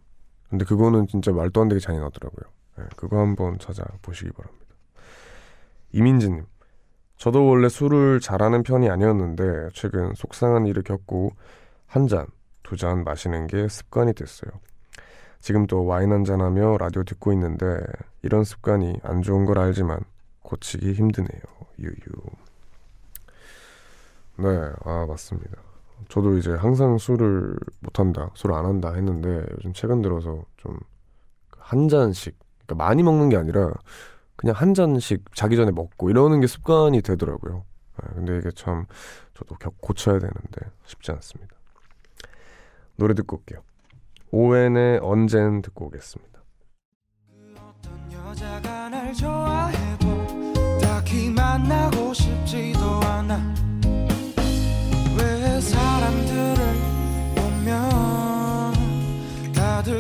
근데 0.49 0.65
그거는 0.65 1.07
진짜 1.09 1.33
말도 1.33 1.61
안 1.61 1.69
되게 1.69 1.81
잔인하더라고요. 1.81 2.51
네, 2.79 2.85
그거 2.97 3.19
한번 3.19 3.59
찾아보시기 3.59 4.31
바랍니다. 4.33 4.67
이민지님, 5.93 6.45
저도 7.17 7.47
원래 7.47 7.69
술을 7.69 8.21
잘하는 8.21 8.63
편이 8.63 8.89
아니었는데 8.91 9.71
최근 9.73 10.13
속상한 10.15 10.67
일을 10.67 10.83
겪고 10.83 11.33
한 11.87 12.07
잔, 12.07 12.27
두 12.63 12.77
잔 12.77 13.05
마시는 13.05 13.47
게 13.47 13.69
습관이 13.69 14.13
됐어요. 14.13 14.51
지금 15.41 15.67
또 15.67 15.85
와인 15.85 16.13
한잔하며 16.13 16.79
라디오 16.79 17.05
듣고 17.05 17.33
있는데 17.33 17.79
이런 18.23 18.45
습관이 18.45 19.01
안 19.03 19.23
좋은 19.23 19.45
걸 19.45 19.59
알지만 19.59 20.01
고치기 20.43 20.93
힘드네요. 20.93 21.43
유유. 21.79 21.93
네, 24.39 24.73
아 24.85 25.07
맞습니다. 25.09 25.57
저도 26.09 26.37
이제 26.37 26.53
항상 26.53 26.99
술을 26.99 27.57
못 27.81 27.99
한다, 27.99 28.31
술을 28.35 28.55
안 28.55 28.67
한다 28.67 28.93
했는데 28.93 29.45
요즘 29.57 29.73
최근 29.73 30.03
들어서 30.03 30.45
좀 30.57 30.79
한 31.67 31.89
잔씩, 31.89 32.39
그러니까 32.65 32.85
많이 32.85 33.03
먹는 33.03 33.29
게 33.29 33.37
아니라 33.37 33.73
그냥 34.37 34.55
한 34.55 34.73
잔씩 34.73 35.25
자기 35.35 35.57
전에 35.57 35.73
먹고 35.73 36.11
이러는 36.11 36.41
게 36.41 36.47
습관이 36.47 37.03
되더라고요. 37.03 37.65
네, 38.03 38.09
근데 38.15 38.39
이게 38.39 38.51
참 38.53 38.87
저도 39.35 39.57
겨, 39.57 39.71
고쳐야 39.81 40.19
되는데 40.21 40.71
쉽지 40.85 41.11
않습니다. 41.11 41.57
노래 42.95 43.15
듣고 43.15 43.39
올게요. 43.39 43.63
오웬의 44.31 45.01
언젠 45.03 45.63
듣고 45.63 45.87
오겠습니다. 45.87 46.37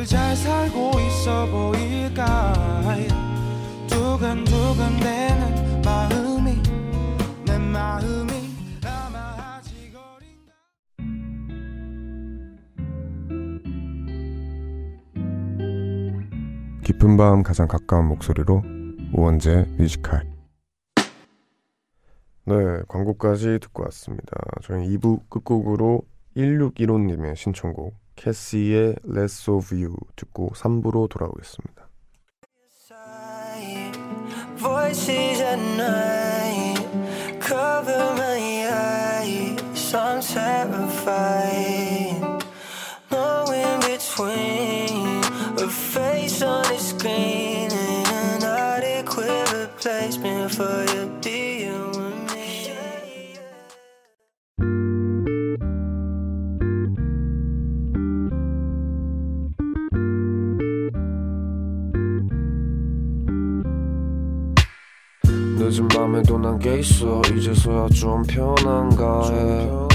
잘 0.07 0.37
살고 0.37 1.01
있어 1.01 1.47
보일까 1.47 2.53
두근두근 3.89 5.01
되 5.01 5.16
깊은 17.07 17.17
밤 17.17 17.45
가장 17.45 17.69
가까운 17.69 18.07
목소리로 18.09 18.65
우원재 19.13 19.67
뮤지컬 19.79 20.25
네 22.45 22.55
광고까지 22.89 23.61
듣고 23.61 23.85
왔습니다 23.85 24.33
저희 24.63 24.89
2부 24.97 25.21
끝곡으로 25.31 26.03
1615님의 26.37 27.37
신청곡 27.37 27.95
캐시의 28.17 28.97
Less 29.09 29.49
of 29.49 29.73
You 29.73 29.95
듣고 30.17 30.51
3부로 30.57 31.09
돌아오겠습니다 31.09 31.89
Voices 34.57 35.41
at 35.43 35.61
night 35.77 36.83
cover 37.41 38.15
my 38.15 38.67
eyes. 38.69 39.95
I'm 39.95 40.21
terrified. 40.21 41.63
No 43.11 43.45
in 43.53 43.81
between 43.81 44.56
늦은 65.59 65.89
밤에도 65.89 66.39
난게 66.39 66.79
있어. 66.79 67.21
이제서야 67.37 67.89
좀 67.89 68.23
편한가 68.23 69.31
해 69.31 69.86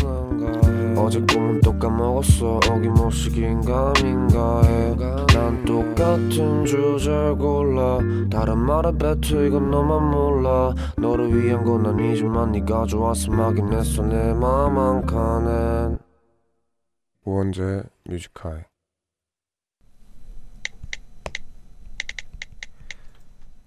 어제 1.01 1.19
꿈은 1.21 1.61
또 1.61 1.77
까먹었어. 1.79 2.59
어김없이 2.69 3.31
긴가민가 3.31 4.61
해난 4.63 5.65
똑같은 5.65 6.63
주제를 6.65 7.35
골라. 7.37 7.99
다른 8.29 8.59
말에 8.59 8.91
뱉어 8.97 9.43
이건 9.45 9.71
너만 9.71 10.11
몰라. 10.11 10.73
너를 10.97 11.43
위한 11.43 11.63
건 11.63 11.85
아니지만 11.87 12.51
네가 12.51 12.85
좋아서 12.85 13.31
막인 13.31 13.73
했어. 13.73 14.03
내 14.03 14.33
맘 14.33 14.77
한 14.77 15.05
칸엔. 15.05 15.97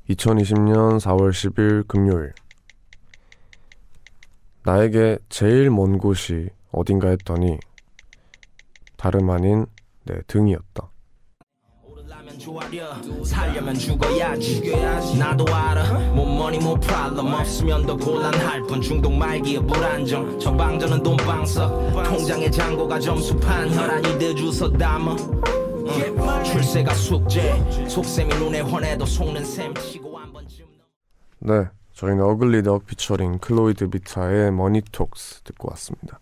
(2020년 0.09 1.01
4월 1.01 1.31
10일) 1.31 1.87
금요일. 1.89 2.33
나에게 4.65 5.19
제일 5.29 5.71
먼 5.71 5.99
곳이 5.99 6.51
어딘가 6.75 7.09
했더니 7.09 7.59
다름 8.97 9.31
아닌 9.31 9.67
내 10.05 10.21
등이었다. 10.27 10.91
오르려면 11.85 12.39
조아려. 12.39 13.25
살려면 13.25 13.75
죽어야지. 13.75 14.77
나도 15.19 15.45
알아. 15.55 16.13
more 16.13 16.33
money 16.33 16.57
more 16.61 16.81
problem. 16.81 17.35
없으면 17.35 17.87
더 17.87 17.97
곤란할 17.97 18.63
뿐. 18.63 18.81
중독 18.81 19.13
말기에 19.13 19.61
불안정 19.61 20.39
처방전은 20.39 21.03
돈방석 21.03 21.95
통장에 22.05 22.51
잔고가 22.51 22.99
점수판. 22.99 23.73
혈안이 23.75 24.19
드주서 24.19 24.73
담아. 24.73 25.13
어, 25.13 26.43
출세가 26.43 26.95
숙제. 26.95 27.89
속셈이 27.89 28.35
눈에 28.37 28.61
환해도 28.61 29.05
속는 29.07 29.45
셈. 29.45 29.75
치고 29.75 30.19
한 30.19 30.33
번쯤 30.33 30.65
네, 31.41 31.67
저희는 31.93 32.23
어글리 32.25 32.63
덕 32.63 32.87
featuring 32.87 33.39
클로이 33.39 33.91
드비타의 33.91 34.51
Money 34.53 34.98
Talks 34.98 35.43
듣고 35.43 35.69
왔습니다. 35.73 36.19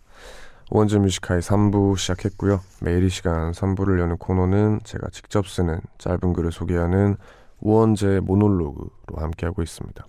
원재 0.69 0.97
Music 0.97 1.17
High의 1.17 1.41
3부 1.41 1.97
시작했고요. 1.97 2.61
매일 2.81 3.03
이 3.03 3.09
시간 3.09 3.51
3부를 3.51 3.99
여는 3.99 4.17
코너는 4.17 4.81
제가 4.83 5.09
직접 5.11 5.47
쓰는 5.47 5.81
짧은 5.97 6.33
글을 6.33 6.51
소개하는 6.51 7.17
우원재 7.59 8.21
모놀로그로 8.21 8.89
함께하고 9.17 9.61
있습니다. 9.61 10.05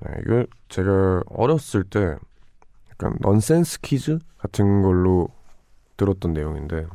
네, 0.00 0.12
이거 0.24 0.46
제가 0.68 1.22
어렸을 1.28 1.84
때 1.84 2.16
약간 2.90 3.16
넌센스 3.20 3.80
퀴즈 3.80 4.18
같은 4.38 4.82
걸로 4.82 5.28
들었던 5.96 6.32
내용인데 6.32 6.86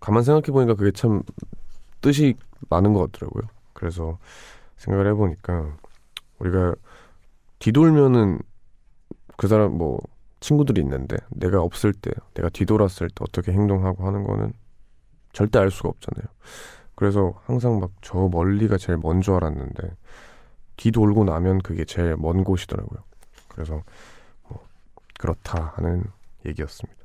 가만 0.00 0.22
생각해 0.22 0.52
보니까 0.52 0.74
그게 0.74 0.90
참 0.92 1.22
뜻이 2.00 2.34
많은 2.70 2.92
것 2.92 3.10
같더라고요. 3.10 3.48
그래서 3.72 4.18
생각을 4.76 5.08
해보니까 5.10 5.76
우리가 6.38 6.74
뒤돌면은 7.58 8.40
그 9.36 9.48
사람 9.48 9.72
뭐 9.72 9.98
친구들이 10.40 10.80
있는데 10.82 11.16
내가 11.30 11.62
없을 11.62 11.92
때 11.92 12.10
내가 12.34 12.48
뒤돌았을 12.48 13.08
때 13.08 13.14
어떻게 13.20 13.52
행동하고 13.52 14.06
하는 14.06 14.24
거는 14.24 14.52
절대 15.32 15.58
알 15.58 15.70
수가 15.70 15.88
없잖아요. 15.90 16.26
그래서 16.94 17.34
항상 17.44 17.78
막 17.80 17.90
저 18.02 18.28
멀리가 18.28 18.78
제일 18.78 18.98
먼줄 18.98 19.34
알았는데 19.34 19.96
뒤돌고 20.76 21.24
나면 21.24 21.58
그게 21.58 21.84
제일 21.84 22.16
먼 22.16 22.44
곳이더라고요. 22.44 23.00
그래서 23.48 23.82
뭐 24.48 24.64
그렇다 25.18 25.74
하는 25.76 26.04
얘기였습니다. 26.46 26.98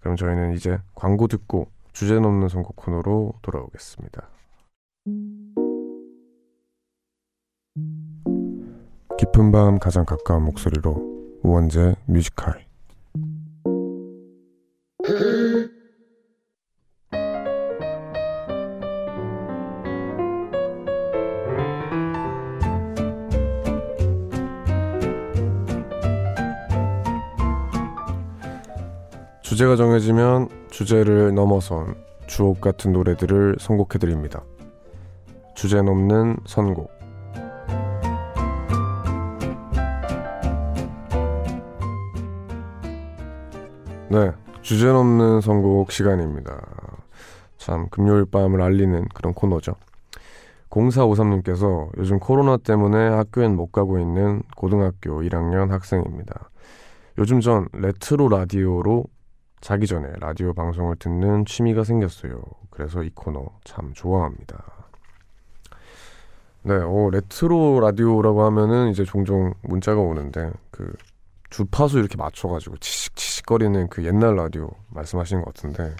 그럼 0.00 0.16
저희는 0.16 0.54
이제 0.54 0.78
광고 0.94 1.26
듣고 1.26 1.68
주제 1.92 2.18
넘는 2.20 2.48
선곡 2.48 2.76
코너로 2.76 3.34
돌아오겠습니다. 3.42 4.28
깊은 9.18 9.52
밤 9.52 9.78
가장 9.78 10.04
가까운 10.04 10.44
목소리로 10.44 11.23
우원재 11.44 11.94
뮤지컬 12.06 12.64
주제가 29.42 29.76
정해지면 29.76 30.48
주제를 30.70 31.34
넘어선 31.34 31.94
주옥 32.26 32.62
같은 32.62 32.92
노래들을 32.92 33.56
선곡해드립니다. 33.60 34.42
주제 35.54 35.82
넘는 35.82 36.38
선곡 36.46 36.93
네, 44.14 44.30
주제 44.62 44.86
넘는 44.86 45.40
선곡 45.40 45.90
시간입니다. 45.90 46.64
참 47.56 47.88
금요일 47.88 48.26
밤을 48.26 48.62
알리는 48.62 49.08
그런 49.12 49.34
코너죠. 49.34 49.74
0453님께서 50.70 51.90
요즘 51.98 52.20
코로나 52.20 52.56
때문에 52.56 52.96
학교엔 52.96 53.56
못 53.56 53.72
가고 53.72 53.98
있는 53.98 54.44
고등학교 54.56 55.20
1학년 55.22 55.70
학생입니다. 55.70 56.48
요즘 57.18 57.40
전 57.40 57.66
레트로 57.72 58.28
라디오로 58.28 59.02
자기 59.60 59.88
전에 59.88 60.12
라디오 60.20 60.52
방송을 60.54 60.94
듣는 61.00 61.44
취미가 61.44 61.82
생겼어요. 61.82 62.40
그래서 62.70 63.02
이 63.02 63.10
코너 63.16 63.46
참 63.64 63.90
좋아합니다. 63.94 64.62
네, 66.62 66.74
어, 66.74 67.10
레트로 67.10 67.80
라디오라고 67.80 68.44
하면은 68.44 68.90
이제 68.90 69.02
종종 69.02 69.54
문자가 69.62 70.00
오는데 70.00 70.52
그 70.70 70.94
주파수 71.54 71.98
이렇게 71.98 72.16
맞춰가지고 72.16 72.78
치식치식거리는 72.78 73.88
그 73.88 74.04
옛날 74.04 74.34
라디오 74.34 74.70
말씀하시는 74.88 75.42
것 75.44 75.54
같은데 75.54 75.94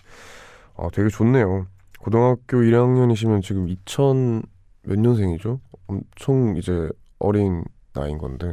어, 0.74 0.88
되게 0.92 1.08
좋네요. 1.08 1.66
고등학교 2.00 2.58
1학년이시면 2.58 3.40
지금 3.42 3.68
몇 4.82 4.98
년생이죠? 4.98 5.60
엄청 5.86 6.56
이제 6.56 6.90
어린 7.18 7.64
나이인 7.94 8.18
건데, 8.18 8.52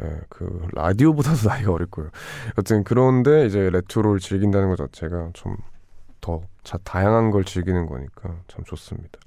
예, 0.00 0.20
그 0.28 0.66
라디오보다도 0.72 1.46
나이가 1.48 1.72
어릴 1.72 1.86
거예요. 1.88 2.10
여튼 2.58 2.82
그런데 2.82 3.46
이제 3.46 3.68
레트로를 3.70 4.18
즐긴다는 4.18 4.68
것 4.68 4.76
자체가 4.76 5.30
좀 5.34 5.56
더 6.26 6.42
다양한 6.82 7.30
걸 7.30 7.44
즐기는 7.44 7.86
거니까 7.86 8.34
참 8.48 8.64
좋습니다. 8.64 9.20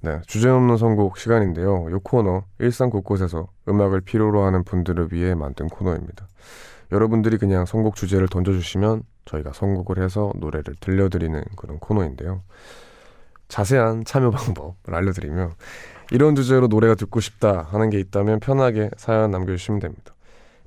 네, 0.00 0.20
주제넘는 0.26 0.76
선곡 0.76 1.18
시간인데요. 1.18 1.86
이 1.90 1.98
코너 2.02 2.44
일상 2.58 2.90
곳곳에서 2.90 3.48
음악을 3.68 4.02
필요로 4.02 4.42
하는 4.44 4.62
분들을 4.62 5.08
위해 5.12 5.34
만든 5.34 5.68
코너입니다. 5.68 6.28
여러분들이 6.92 7.38
그냥 7.38 7.66
선곡 7.66 7.96
주제를 7.96 8.28
던져주시면 8.28 9.02
저희가 9.24 9.52
선곡을 9.52 10.02
해서 10.02 10.32
노래를 10.36 10.76
들려드리는 10.80 11.42
그런 11.56 11.78
코너인데요. 11.78 12.42
자세한 13.48 14.04
참여 14.04 14.30
방법을 14.30 14.94
알려드리면 14.94 15.52
이런 16.12 16.34
주제로 16.36 16.68
노래가 16.68 16.94
듣고 16.94 17.20
싶다 17.20 17.62
하는 17.62 17.90
게 17.90 17.98
있다면 17.98 18.40
편하게 18.40 18.90
사연 18.96 19.30
남겨주시면 19.30 19.80
됩니다. 19.80 20.14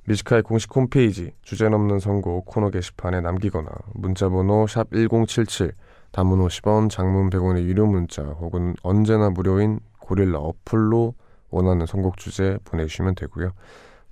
Music 0.04 0.21
High의 0.21 0.42
공식 0.42 0.74
홈페이지 0.74 1.32
주제 1.42 1.68
넘는 1.68 2.00
선곡 2.00 2.46
코너 2.46 2.70
게시판에 2.70 3.20
남기거나 3.20 3.70
문자번호 3.94 4.66
샵 4.66 4.90
1077 4.92 5.72
단문 6.12 6.40
50원, 6.46 6.90
장문 6.90 7.30
100원의 7.30 7.62
유료 7.64 7.86
문자 7.86 8.22
혹은 8.22 8.74
언제나 8.82 9.30
무료인 9.30 9.80
고릴라 9.98 10.38
어플로 10.38 11.14
원하는 11.50 11.86
선곡 11.86 12.16
주제 12.16 12.58
보내주시면 12.64 13.14
되고요. 13.14 13.52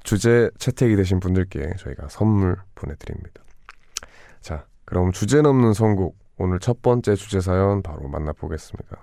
주제 0.03 0.51
채택이 0.59 0.97
되신 0.97 1.21
분들께 1.21 1.75
저희가 1.77 2.09
선물 2.09 2.57
보내드립니다. 2.75 3.43
자, 4.41 4.67
그럼 4.85 5.13
주제 5.13 5.43
넘는 5.43 5.75
선곡 5.75 6.17
오늘 6.39 6.61
첫 6.61 6.83
번째 6.83 7.17
주제 7.17 7.41
사연 7.41 7.83
바로 7.83 8.09
만나보겠습니다. 8.09 8.97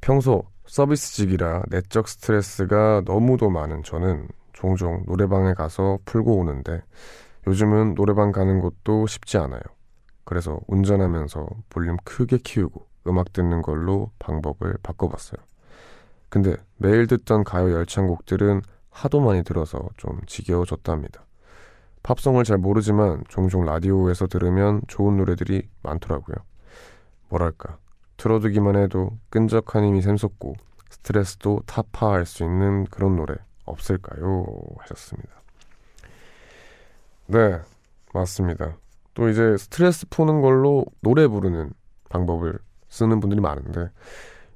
평소 0.00 0.44
서비스직이라 0.66 1.64
내적 1.68 2.08
스트레스가 2.08 3.02
너무도 3.04 3.50
많은 3.50 3.82
저는 3.82 4.28
종종 4.52 5.02
노래방에 5.06 5.54
가서 5.54 5.98
풀고 6.04 6.38
오는데 6.38 6.82
요즘은 7.46 7.94
노래방 7.94 8.32
가는 8.32 8.60
것도 8.60 9.06
쉽지 9.06 9.38
않아요. 9.38 9.60
그래서 10.28 10.60
운전하면서 10.66 11.48
볼륨 11.70 11.96
크게 12.04 12.36
키우고 12.44 12.84
음악 13.06 13.32
듣는 13.32 13.62
걸로 13.62 14.10
방법을 14.18 14.76
바꿔봤어요. 14.82 15.42
근데 16.28 16.54
매일 16.76 17.06
듣던 17.06 17.44
가요 17.44 17.72
열창곡들은 17.72 18.60
하도 18.90 19.20
많이 19.20 19.42
들어서 19.42 19.88
좀 19.96 20.20
지겨워졌답니다. 20.26 21.24
팝송을 22.02 22.44
잘 22.44 22.58
모르지만 22.58 23.24
종종 23.30 23.64
라디오에서 23.64 24.26
들으면 24.26 24.82
좋은 24.86 25.16
노래들이 25.16 25.66
많더라고요. 25.82 26.36
뭐랄까, 27.30 27.78
틀어두기만 28.18 28.76
해도 28.76 29.16
끈적한 29.30 29.82
힘이 29.82 30.02
샘솟고 30.02 30.56
스트레스도 30.90 31.62
타파할 31.64 32.26
수 32.26 32.44
있는 32.44 32.84
그런 32.84 33.16
노래 33.16 33.34
없을까요? 33.64 34.44
하셨습니다. 34.76 35.30
네, 37.28 37.62
맞습니다. 38.12 38.76
또 39.18 39.28
이제 39.28 39.56
스트레스 39.56 40.08
푸는 40.08 40.40
걸로 40.40 40.84
노래 41.00 41.26
부르는 41.26 41.72
방법을 42.08 42.56
쓰는 42.88 43.18
분들이 43.18 43.40
많은데 43.40 43.90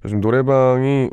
요즘 0.05 0.21
노래방이 0.21 1.11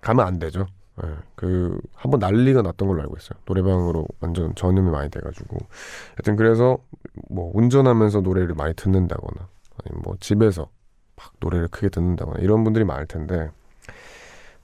가면 0.00 0.26
안 0.26 0.38
되죠. 0.38 0.66
네, 1.02 1.10
그 1.34 1.78
한번 1.94 2.18
난리가 2.20 2.62
났던 2.62 2.88
걸로 2.88 3.02
알고 3.02 3.14
있어요. 3.18 3.38
노래방으로 3.44 4.06
완전 4.20 4.54
전염이 4.54 4.90
많이 4.90 5.10
돼가지고 5.10 5.58
하여튼 6.16 6.36
그래서 6.36 6.78
뭐 7.28 7.52
운전하면서 7.54 8.22
노래를 8.22 8.54
많이 8.54 8.72
듣는다거나 8.72 9.48
아니면 9.84 10.02
뭐 10.02 10.16
집에서 10.18 10.70
막 11.14 11.32
노래를 11.40 11.68
크게 11.68 11.90
듣는다거나 11.90 12.38
이런 12.40 12.64
분들이 12.64 12.86
많을 12.86 13.06
텐데 13.06 13.50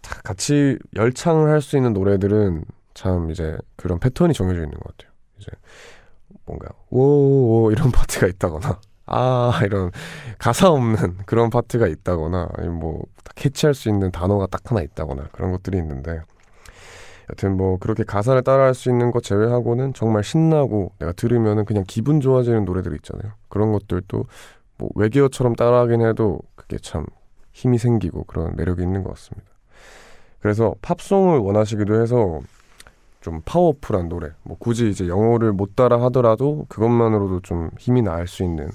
다 0.01 0.19
같이 0.25 0.79
열창을 0.97 1.51
할 1.51 1.61
수 1.61 1.77
있는 1.77 1.93
노래들은 1.93 2.65
참 2.95 3.31
이제 3.31 3.59
그런 3.77 3.99
패턴이 3.99 4.33
정해져 4.33 4.63
있는 4.63 4.79
것 4.79 4.97
같아요. 4.97 5.13
이제 5.39 5.51
뭔가 6.47 6.69
오오 6.91 7.71
이런 7.73 7.91
파트가 7.93 8.27
있다거나 8.27 8.81
아 9.07 9.61
이런 9.65 9.91
가사 10.39 10.71
없는 10.71 11.19
그런 11.27 11.51
파트가 11.51 11.87
있다거나 11.87 12.49
뭐 12.79 13.03
캐치할 13.35 13.75
수 13.75 13.89
있는 13.89 14.11
단어가 14.11 14.47
딱 14.47 14.71
하나 14.71 14.81
있다거나 14.81 15.29
그런 15.33 15.53
것들이 15.53 15.79
있는데 15.79 16.21
여튼 17.31 17.57
뭐 17.57 17.79
그렇게 17.79 18.05
가사를 18.05 18.43
따라할 18.43 18.75
수 18.75 18.91
있는 18.91 19.11
것 19.11 19.23
제외하고는 19.23 19.95
정말 19.95 20.23
신나고 20.23 20.93
내가 20.99 21.13
들으면은 21.13 21.65
그냥 21.65 21.85
기분 21.87 22.21
좋아지는 22.21 22.65
노래들 22.65 22.95
있잖아요. 22.97 23.33
그런 23.49 23.73
것들도 23.73 24.25
뭐 24.79 24.91
외계어처럼 24.95 25.55
따라하긴 25.55 26.05
해도 26.05 26.41
그게 26.57 26.77
참 26.79 27.07
힘이 27.53 27.79
생기고 27.79 28.25
그런 28.25 28.55
매력이 28.57 28.83
있는 28.83 29.03
것 29.03 29.11
같습니다. 29.11 29.49
그래서 30.41 30.75
팝송을 30.83 31.39
원하시기도 31.39 32.03
해서 32.03 32.41
좀 33.23 33.41
파워풀한 33.45 34.09
노래, 34.09 34.31
뭐 34.43 34.57
굳이 34.59 34.91
이제 34.91 35.09
영어를 35.09 35.53
못 35.53 35.75
따라 35.77 36.03
하더라도 36.05 36.67
그것만으로도 36.69 37.41
좀 37.41 37.71
힘이 37.79 38.03
날수 38.03 38.43
있는 38.45 38.69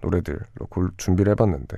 노래들로 0.00 0.38
골- 0.70 0.92
준비를 0.96 1.32
해봤는데 1.32 1.76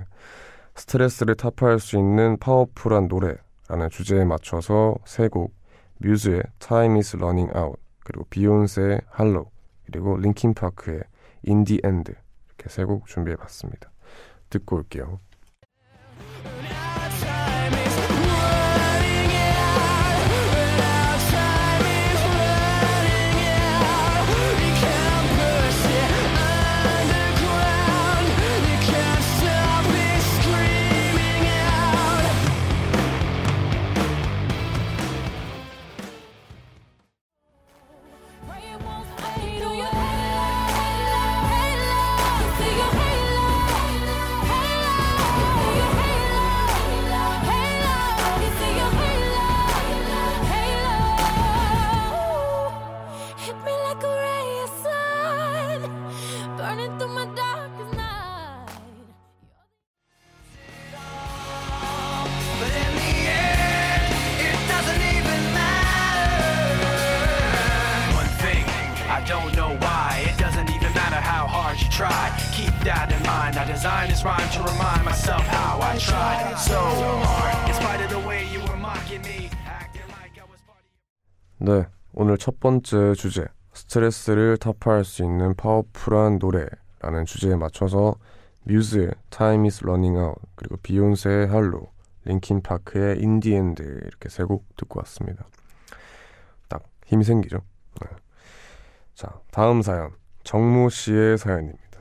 스트레스를 0.77 1.35
타파할 1.35 1.81
수 1.81 1.97
있는 1.99 2.37
파워풀한 2.39 3.09
노래라는 3.09 3.91
주제에 3.91 4.25
맞춰서 4.25 4.95
세 5.05 5.29
곡 5.29 5.53
뮤즈의 5.99 6.43
Time 6.59 6.97
is 6.97 7.17
Running 7.17 7.51
Out 7.57 7.79
그리고 8.05 8.25
비욘세의 8.31 9.01
Hello 9.19 9.51
그리고 9.87 10.17
링킨파크의 10.17 11.03
In 11.49 11.65
the 11.65 11.81
End 11.85 12.13
이렇게 12.49 12.69
세 12.69 12.85
곡 12.85 13.07
준비해봤습니다. 13.07 13.91
듣고 14.51 14.77
올게요. 14.77 15.21
Hit 53.41 53.57
me 53.65 53.80
첫 82.41 82.59
번째 82.59 83.13
주제 83.15 83.45
스트레스를 83.75 84.57
타파할 84.57 85.05
수 85.05 85.23
있는 85.23 85.55
파워풀한 85.55 86.39
노래라는 86.39 87.27
주제에 87.27 87.55
맞춰서 87.55 88.15
뮤즈의 88.65 89.11
Time 89.29 89.67
is 89.67 89.83
Running 89.85 90.17
Out 90.19 90.41
그리고 90.55 90.79
비욘세의 90.79 91.49
Hello, 91.49 91.91
링킨 92.25 92.63
파크의 92.63 93.19
End 93.19 93.51
이렇게 93.83 94.31
세 94.31 94.45
곡 94.45 94.65
듣고 94.77 95.01
왔습니다. 95.01 95.45
딱 96.69 96.83
힘이 97.07 97.25
생기죠. 97.25 97.59
네. 98.01 98.09
자, 99.15 99.39
다음 99.51 99.83
사연 99.83 100.13
정모 100.43 100.89
씨의 100.89 101.37
사연입니다. 101.37 102.01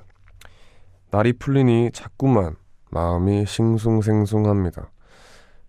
날이 1.12 1.34
풀리니 1.34 1.92
자꾸만 1.92 2.56
마음이 2.92 3.46
싱숭생숭합니다. 3.46 4.90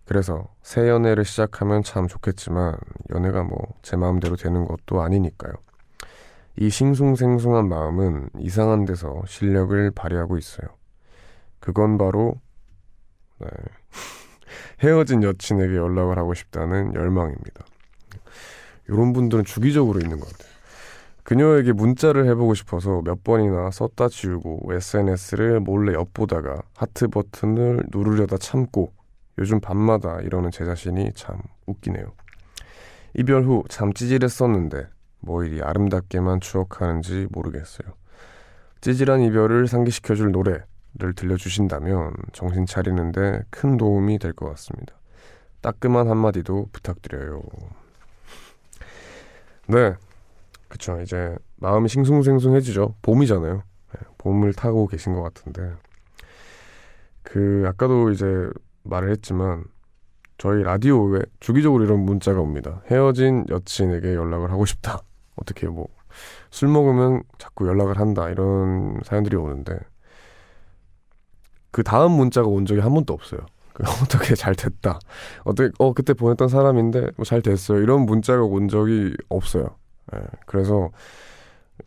그래서 0.05 0.47
새 0.61 0.89
연애를 0.89 1.23
시작하면 1.25 1.83
참 1.83 2.07
좋겠지만 2.07 2.75
연애가 3.11 3.43
뭐 3.43 3.71
제 3.81 3.97
마음대로 3.97 4.35
되는 4.35 4.65
것도 4.65 5.01
아니니까요. 5.01 5.53
이 6.57 6.69
싱숭생숭한 6.69 7.67
마음은 7.67 8.29
이상한 8.39 8.85
데서 8.85 9.21
실력을 9.25 9.91
발휘하고 9.91 10.37
있어요. 10.37 10.67
그건 11.59 11.97
바로 11.97 12.35
네. 13.39 13.47
헤어진 14.81 15.23
여친에게 15.23 15.75
연락을 15.75 16.17
하고 16.17 16.33
싶다는 16.33 16.93
열망입니다. 16.95 17.65
이런 18.87 19.13
분들은 19.13 19.45
주기적으로 19.45 19.99
있는 19.99 20.19
것 20.19 20.29
같아요. 20.29 20.51
그녀에게 21.23 21.71
문자를 21.71 22.27
해보고 22.29 22.55
싶어서 22.55 23.01
몇 23.03 23.23
번이나 23.23 23.71
썼다 23.71 24.09
지우고 24.09 24.73
SNS를 24.73 25.59
몰래 25.59 25.93
엿보다가 25.93 26.61
하트 26.75 27.07
버튼을 27.07 27.83
누르려다 27.93 28.37
참고 28.37 28.91
요즘 29.41 29.59
밤마다 29.59 30.19
이러는 30.21 30.51
제 30.51 30.63
자신이 30.65 31.13
참 31.15 31.41
웃기네요. 31.65 32.13
이별 33.15 33.43
후참 33.43 33.91
찌질했었는데 33.91 34.87
뭐 35.19 35.43
이리 35.43 35.61
아름답게만 35.63 36.39
추억하는지 36.41 37.27
모르겠어요. 37.31 37.89
찌질한 38.81 39.21
이별을 39.21 39.67
상기시켜줄 39.67 40.31
노래를 40.31 41.13
들려주신다면 41.15 42.13
정신 42.33 42.65
차리는데 42.67 43.41
큰 43.49 43.77
도움이 43.77 44.19
될 44.19 44.33
것 44.33 44.47
같습니다. 44.49 44.93
따끔한 45.61 46.07
한마디도 46.07 46.69
부탁드려요. 46.71 47.41
네. 49.67 49.95
그쵸. 50.67 51.01
이제 51.01 51.35
마음이 51.57 51.89
싱숭생숭해지죠. 51.89 52.95
봄이잖아요. 53.01 53.55
네, 53.93 53.99
봄을 54.19 54.53
타고 54.53 54.87
계신 54.87 55.13
것 55.13 55.21
같은데. 55.21 55.73
그, 57.23 57.65
아까도 57.67 58.09
이제 58.11 58.25
말을 58.83 59.11
했지만, 59.11 59.63
저희 60.37 60.63
라디오에 60.63 61.19
주기적으로 61.39 61.83
이런 61.83 61.99
문자가 61.99 62.39
옵니다. 62.41 62.81
헤어진 62.89 63.45
여친에게 63.49 64.15
연락을 64.15 64.51
하고 64.51 64.65
싶다. 64.65 65.01
어떻게 65.35 65.67
뭐, 65.67 65.87
술 66.49 66.67
먹으면 66.69 67.23
자꾸 67.37 67.67
연락을 67.67 67.99
한다. 67.99 68.29
이런 68.29 68.99
사연들이 69.03 69.35
오는데, 69.37 69.77
그 71.71 71.83
다음 71.83 72.11
문자가 72.11 72.47
온 72.47 72.65
적이 72.65 72.81
한 72.81 72.93
번도 72.93 73.13
없어요. 73.13 73.41
그 73.73 73.83
어떻게 74.03 74.35
잘 74.35 74.55
됐다. 74.55 74.99
어떻게, 75.43 75.71
어, 75.79 75.93
그때 75.93 76.13
보냈던 76.13 76.49
사람인데, 76.49 77.11
뭐 77.17 77.23
잘 77.25 77.41
됐어요. 77.41 77.79
이런 77.81 78.05
문자가 78.05 78.43
온 78.43 78.67
적이 78.67 79.15
없어요. 79.29 79.69
예, 80.15 80.19
그래서, 80.45 80.89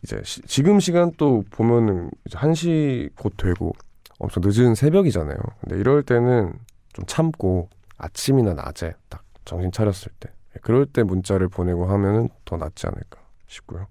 이제, 0.03 0.19
시- 0.23 0.41
지금 0.43 0.79
시간 0.79 1.11
또 1.17 1.43
보면은, 1.51 2.09
이제 2.25 2.37
1시 2.37 3.09
곧 3.15 3.33
되고, 3.37 3.73
엄청 4.17 4.41
늦은 4.45 4.73
새벽이잖아요. 4.75 5.37
근데 5.61 5.77
이럴 5.77 6.01
때는 6.01 6.53
좀 6.95 7.05
참고, 7.05 7.69
아침이나 7.97 8.53
낮에 8.53 8.93
딱 9.09 9.23
정신 9.45 9.71
차렸을 9.71 10.11
때, 10.19 10.29
예, 10.55 10.59
그럴 10.61 10.85
때 10.85 11.03
문자를 11.03 11.49
보내고 11.49 11.85
하면은 11.87 12.29
더 12.45 12.57
낫지 12.57 12.87
않을까 12.87 13.19
싶고요. 13.47 13.87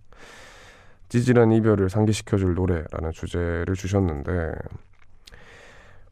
찌질한 1.10 1.52
이별을 1.52 1.90
상기시켜줄 1.90 2.54
노래라는 2.54 3.12
주제를 3.12 3.74
주셨는데, 3.76 4.54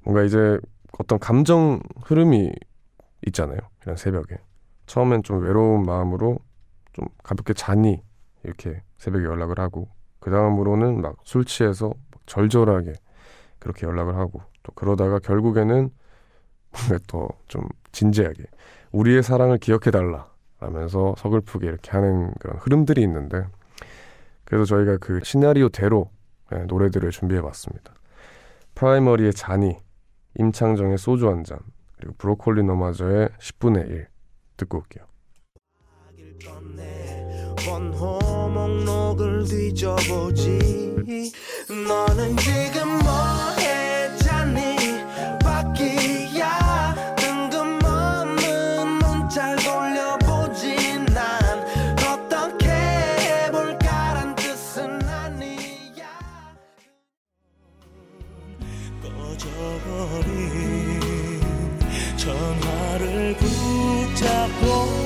뭔가 0.04 0.22
이제 0.22 0.58
어떤 0.98 1.18
감정 1.18 1.80
흐름이 2.04 2.52
있잖아요. 3.28 3.58
이런 3.84 3.96
새벽에. 3.96 4.36
처음엔 4.86 5.22
좀 5.22 5.42
외로운 5.42 5.84
마음으로 5.84 6.38
좀 6.92 7.06
가볍게 7.22 7.54
자니 7.54 8.02
이렇게 8.44 8.82
새벽에 8.98 9.24
연락을 9.24 9.58
하고 9.58 9.88
그 10.18 10.30
다음으로는 10.30 11.00
막 11.00 11.16
술 11.24 11.44
취해서 11.44 11.88
막 12.10 12.20
절절하게 12.26 12.92
그렇게 13.58 13.86
연락을 13.86 14.16
하고 14.16 14.42
또 14.62 14.72
그러다가 14.74 15.18
결국에는 15.20 15.90
더좀 17.06 17.68
진지하게 17.92 18.44
우리의 18.92 19.22
사랑을 19.22 19.58
기억해 19.58 19.90
달라 19.90 20.30
라면서 20.60 21.14
서글프게 21.18 21.66
이렇게 21.66 21.90
하는 21.90 22.32
그런 22.40 22.56
흐름들이 22.58 23.02
있는데 23.02 23.44
그래서 24.44 24.64
저희가 24.64 24.98
그 24.98 25.20
시나리오대로 25.24 26.10
네, 26.50 26.64
노래들을 26.66 27.10
준비해 27.10 27.40
봤습니다. 27.40 27.94
프라이머리의 28.74 29.32
잔이 29.32 29.76
임창정의 30.38 30.98
소주 30.98 31.28
한 31.28 31.44
잔, 31.44 31.58
그리고 31.96 32.14
브로콜리 32.18 32.62
너마저의 32.62 33.28
10분의 33.40 33.88
1 33.88 34.08
듣고 34.56 34.78
올게요. 34.78 35.04
번호 37.64 38.18
목록을 38.48 39.44
뒤져보지 39.44 40.92
너는 41.68 42.36
지금 42.38 42.88
뭐 42.98 43.61
전화를 62.22 63.34
붙잡고 63.36 65.01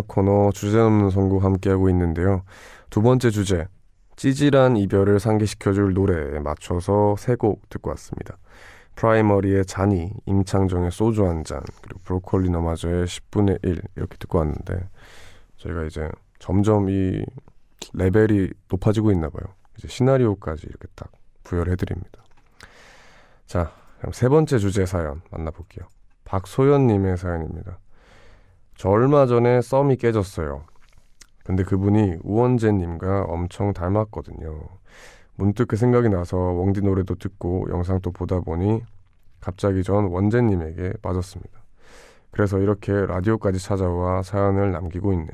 음악 0.00 0.08
코너 0.08 0.50
주제넘는 0.52 1.10
선곡 1.10 1.44
함께하고 1.44 1.90
있는데요. 1.90 2.42
두 2.88 3.02
번째 3.02 3.30
주제, 3.30 3.68
찌질한 4.16 4.76
이별을 4.76 5.20
상기시켜줄 5.20 5.92
노래에 5.94 6.38
맞춰서 6.40 7.16
세 7.18 7.36
곡 7.36 7.68
듣고 7.68 7.90
왔습니다. 7.90 8.38
프라이머리의 8.96 9.66
자니, 9.66 10.12
임창정의 10.26 10.90
소주 10.90 11.26
한 11.26 11.44
잔, 11.44 11.62
그리고 11.82 12.00
브로콜리 12.04 12.50
너마저의 12.50 13.06
10분의 13.06 13.64
1 13.64 13.82
이렇게 13.96 14.16
듣고 14.18 14.38
왔는데 14.38 14.88
저희가 15.58 15.84
이제 15.84 16.08
점점 16.38 16.88
이 16.88 17.24
레벨이 17.94 18.48
높아지고 18.70 19.12
있나 19.12 19.28
봐요. 19.28 19.54
이제 19.78 19.88
시나리오까지 19.88 20.66
이렇게 20.66 20.88
딱 20.94 21.10
부여를 21.44 21.72
해드립니다. 21.72 22.22
자, 23.46 23.72
그럼 23.98 24.12
세 24.12 24.28
번째 24.28 24.58
주제 24.58 24.86
사연 24.86 25.20
만나볼게요. 25.30 25.86
박소연님의 26.24 27.16
사연입니다. 27.18 27.78
저 28.80 28.88
얼마 28.88 29.26
전에 29.26 29.60
썸이 29.60 29.96
깨졌어요. 29.96 30.64
근데 31.44 31.64
그분이 31.64 32.16
우원재님과 32.22 33.24
엄청 33.24 33.74
닮았거든요. 33.74 34.58
문득 35.34 35.68
그 35.68 35.76
생각이 35.76 36.08
나서 36.08 36.38
웡디 36.38 36.80
노래도 36.80 37.14
듣고 37.14 37.66
영상도 37.68 38.10
보다 38.10 38.40
보니 38.40 38.82
갑자기 39.38 39.82
전 39.82 40.06
원재님에게 40.06 40.94
빠졌습니다. 41.02 41.60
그래서 42.30 42.58
이렇게 42.58 42.90
라디오까지 42.90 43.58
찾아와 43.58 44.22
사연을 44.22 44.72
남기고 44.72 45.12
있네요. 45.12 45.28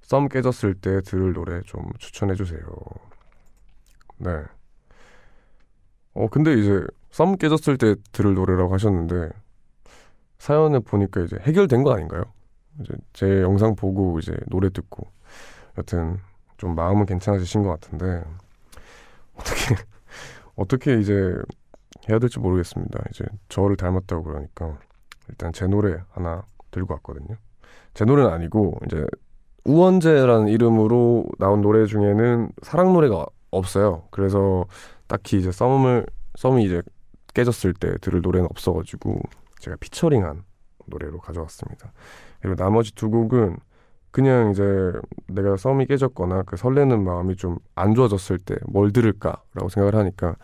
썸 0.00 0.30
깨졌을 0.30 0.72
때 0.72 1.02
들을 1.02 1.34
노래 1.34 1.60
좀 1.66 1.92
추천해 1.98 2.34
주세요. 2.34 2.60
네. 4.16 4.30
어, 6.14 6.28
근데 6.30 6.54
이제 6.54 6.82
썸 7.10 7.36
깨졌을 7.36 7.76
때 7.76 7.96
들을 8.12 8.32
노래라고 8.32 8.72
하셨는데 8.72 9.28
사연을 10.38 10.80
보니까 10.80 11.20
이제 11.20 11.36
해결된 11.42 11.82
거 11.82 11.92
아닌가요? 11.92 12.24
이제 12.80 12.94
제 13.12 13.42
영상 13.42 13.74
보고 13.76 14.18
이제 14.18 14.36
노래 14.48 14.70
듣고 14.70 15.06
여튼 15.78 16.18
좀 16.56 16.74
마음은 16.74 17.06
괜찮아지신 17.06 17.62
것 17.62 17.68
같은데 17.70 18.22
어떻게 19.34 19.74
어떻게 20.56 21.00
이제 21.00 21.34
해야 22.08 22.18
될지 22.18 22.38
모르겠습니다. 22.38 23.02
이제 23.10 23.24
저를 23.48 23.76
닮았다고 23.76 24.22
그러니까 24.22 24.78
일단 25.28 25.52
제 25.52 25.66
노래 25.66 25.98
하나 26.10 26.44
들고 26.70 26.94
왔거든요. 26.94 27.36
제 27.94 28.04
노래는 28.04 28.30
아니고 28.30 28.78
이제 28.86 29.04
우원재라는 29.64 30.48
이름으로 30.48 31.24
나온 31.38 31.60
노래 31.62 31.86
중에는 31.86 32.50
사랑 32.62 32.92
노래가 32.92 33.24
없어요. 33.50 34.04
그래서 34.10 34.66
딱히 35.06 35.38
이제 35.38 35.50
썸을 35.50 36.06
썸이 36.36 36.64
이제 36.64 36.82
깨졌을 37.34 37.72
때 37.72 37.96
들을 38.00 38.20
노래는 38.20 38.48
없어가지고 38.50 39.20
제가 39.60 39.76
피처링한 39.80 40.44
노래로 40.86 41.18
가져왔습니다. 41.18 41.92
그리고 42.44 42.56
나머지 42.56 42.94
두 42.94 43.08
곡은 43.08 43.56
그냥 44.10 44.50
이제 44.50 44.62
내가 45.28 45.56
썸이 45.56 45.86
깨졌거나 45.86 46.42
그 46.42 46.56
설레는 46.58 47.02
마음이 47.02 47.36
좀 47.36 47.58
안 47.74 47.94
좋아졌을 47.94 48.38
때 48.38 48.54
뭘 48.68 48.92
들을까라고 48.92 49.68
생각을 49.70 49.94
하니까 49.94 50.36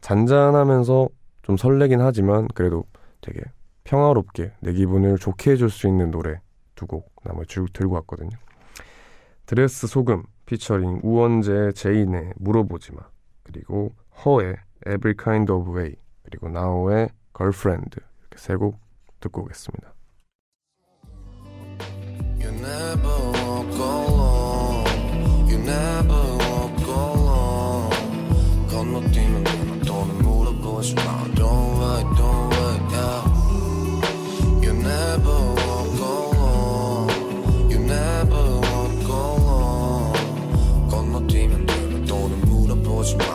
잔잔하면서 0.00 1.08
좀 1.42 1.56
설레긴 1.56 2.00
하지만 2.00 2.46
그래도 2.54 2.84
되게 3.20 3.40
평화롭게 3.84 4.52
내 4.60 4.72
기분을 4.72 5.18
좋게 5.18 5.50
해줄 5.52 5.70
수 5.70 5.88
있는 5.88 6.10
노래 6.12 6.40
두 6.76 6.86
곡 6.86 7.12
나머지 7.24 7.48
쭉 7.48 7.72
들고 7.72 7.94
왔거든요. 7.96 8.36
드레스 9.46 9.86
소금 9.88 10.22
피처링 10.46 11.00
우원재 11.02 11.72
제인의 11.74 12.34
물어보지마 12.36 13.00
그리고 13.42 13.94
허의 14.24 14.56
Every 14.86 15.14
Kind 15.16 15.50
of 15.52 15.72
Way 15.76 15.96
그리고 16.22 16.48
나오의 16.48 17.08
Girlfriend 17.36 17.90
이렇게 18.20 18.36
세 18.38 18.56
곡 18.56 18.78
듣고 19.20 19.42
오겠습니다. 19.42 19.93
You 22.44 22.50
never 22.50 23.08
walk 23.08 23.72
alone. 23.72 24.84
You 25.48 25.56
never 25.56 26.22
walk 26.36 26.86
alone. 26.86 27.90
건너뛰는 28.68 29.44
내 29.44 29.80
돈을 29.86 30.14
물어보지 30.16 30.94
마. 30.96 31.24
Don't 31.34 31.80
wait, 31.80 32.06
don't 32.18 32.52
wait, 32.52 32.82
yeah. 32.92 33.24
You 34.62 34.72
never 34.74 35.38
walk 35.56 36.00
alone. 36.04 37.08
You 37.70 37.78
never 37.78 38.60
walk 38.60 39.08
alone. 39.08 40.12
건너뛰면 40.90 41.64
내 41.64 42.04
돈을 42.04 42.36
물어보지 42.44 43.16
마. 43.16 43.33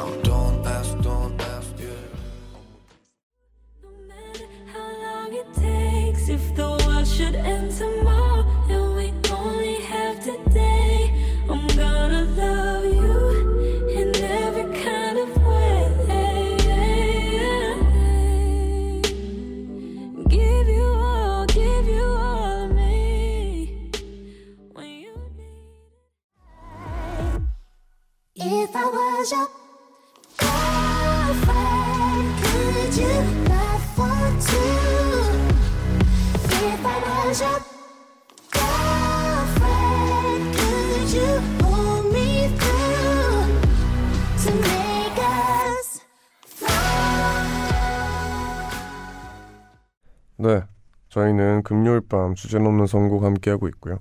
네, 50.38 50.64
저희는 51.10 51.64
금요일 51.64 52.00
밤 52.08 52.36
주제 52.36 52.58
넘는 52.58 52.88
선곡 52.88 53.24
함께하고 53.26 53.68
있고요. 53.68 54.00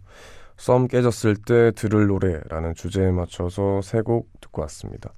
썸 0.59 0.89
깨졌을 0.89 1.37
때 1.37 1.71
들을 1.73 2.09
노래라는 2.09 2.75
주제에 2.75 3.11
맞춰서 3.13 3.81
세 3.81 4.03
곡 4.03 4.29
듣고 4.41 4.61
왔습니다. 4.63 5.15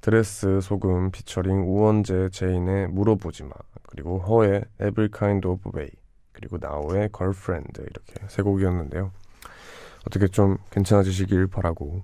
드레스, 0.00 0.60
소금, 0.62 1.10
피처링 1.10 1.64
우원재, 1.68 2.30
제인의 2.30 2.88
물어보지 2.88 3.44
마, 3.44 3.50
그리고 3.86 4.18
허의 4.18 4.64
Every 4.80 5.10
Kind 5.10 5.46
of 5.46 5.70
Way, 5.74 5.90
그리고 6.32 6.56
나오의 6.58 7.10
Girlfriend 7.14 7.82
이렇게 7.82 8.26
세 8.28 8.40
곡이었는데요. 8.42 9.12
어떻게 10.06 10.26
좀 10.28 10.56
괜찮아지시길 10.70 11.48
바라고 11.48 12.02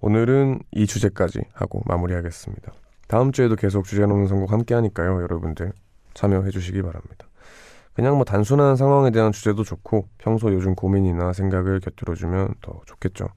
오늘은 0.00 0.60
이 0.70 0.86
주제까지 0.86 1.40
하고 1.52 1.82
마무리하겠습니다. 1.86 2.72
다음 3.08 3.32
주에도 3.32 3.56
계속 3.56 3.84
주제 3.84 4.06
넘는 4.06 4.28
선곡 4.28 4.52
함께 4.52 4.74
하니까요. 4.74 5.20
여러분들 5.22 5.72
참여해 6.14 6.50
주시기 6.50 6.82
바랍니다. 6.82 7.26
그냥 7.94 8.16
뭐 8.16 8.24
단순한 8.24 8.76
상황에 8.76 9.10
대한 9.10 9.32
주제도 9.32 9.64
좋고 9.64 10.08
평소 10.18 10.52
요즘 10.52 10.74
고민이나 10.74 11.32
생각을 11.32 11.80
곁들여 11.80 12.14
주면 12.14 12.54
더 12.62 12.80
좋겠죠. 12.86 13.28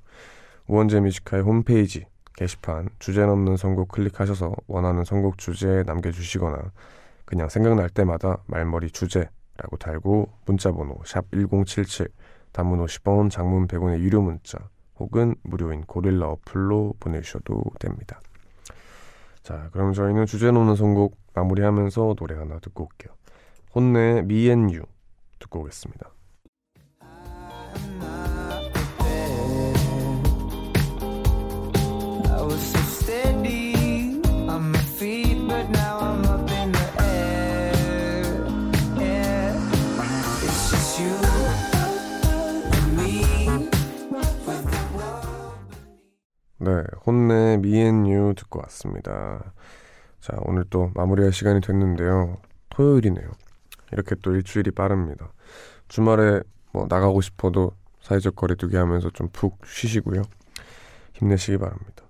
우원재 0.68 1.02
뮤직하이 1.02 1.44
홈페이지 1.44 2.06
게시판 2.38 2.90
주제 3.00 3.26
넘는 3.26 3.58
선곡 3.58 3.90
클릭하셔서 3.90 4.54
원하는 4.68 5.04
선곡 5.04 5.38
주제 5.38 5.84
남겨주시거나 5.86 6.72
그냥 7.26 7.50
생각날 7.50 7.90
때마다 7.90 8.38
말머리 8.48 8.92
주제라고 8.92 9.78
달고 9.80 10.30
문자번호 10.46 11.00
샵 11.06 11.26
1077 11.32 12.08
단문 12.52 12.86
50원 12.86 13.30
장문 13.30 13.68
100원의 13.68 14.00
유료 14.00 14.22
문자 14.22 14.58
혹은 14.98 15.36
무료인 15.44 15.82
고릴라 15.82 16.30
어플로 16.30 16.96
보내주셔도 17.00 17.62
됩니다. 17.80 18.22
자 19.44 19.70
그럼 19.74 19.92
저희는 19.94 20.26
주제 20.26 20.52
넘는 20.52 20.76
선곡 20.76 21.18
마무리하면서 21.34 22.16
노래 22.18 22.36
하나 22.36 22.60
듣고 22.60 22.86
올게요. 22.86 23.14
And 24.50 24.74
You 24.74 24.86
듣고 25.38 25.60
오겠습니다. 25.60 26.10
네, 46.60 46.72
혼내 47.06 47.58
You 48.10 48.34
듣고 48.36 48.60
왔습니다. 48.62 49.54
자, 50.22 50.38
오늘 50.44 50.64
또 50.70 50.92
마무리할 50.96 51.34
시간이 51.34 51.60
됐는데요. 51.60 52.38
토요일이네요. 52.70 53.45
이렇게 53.96 54.16
또 54.22 54.36
일주일이 54.36 54.72
빠릅니다. 54.72 55.32
주말에 55.88 56.42
뭐 56.74 56.86
나가고 56.90 57.22
싶어도 57.22 57.72
사회적 58.02 58.36
거리두기 58.36 58.76
하면서 58.76 59.10
좀 59.10 59.30
푹 59.32 59.66
쉬시고요. 59.66 60.22
힘내시기 61.14 61.58
바랍니다. 61.58 62.04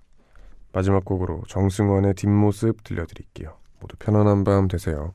마지막 0.72 1.04
곡으로 1.04 1.42
정승환의 1.48 2.14
뒷모습 2.14 2.82
들려드릴게요. 2.84 3.56
모두 3.80 3.96
편안한 3.98 4.42
밤 4.44 4.66
되세요. 4.68 5.14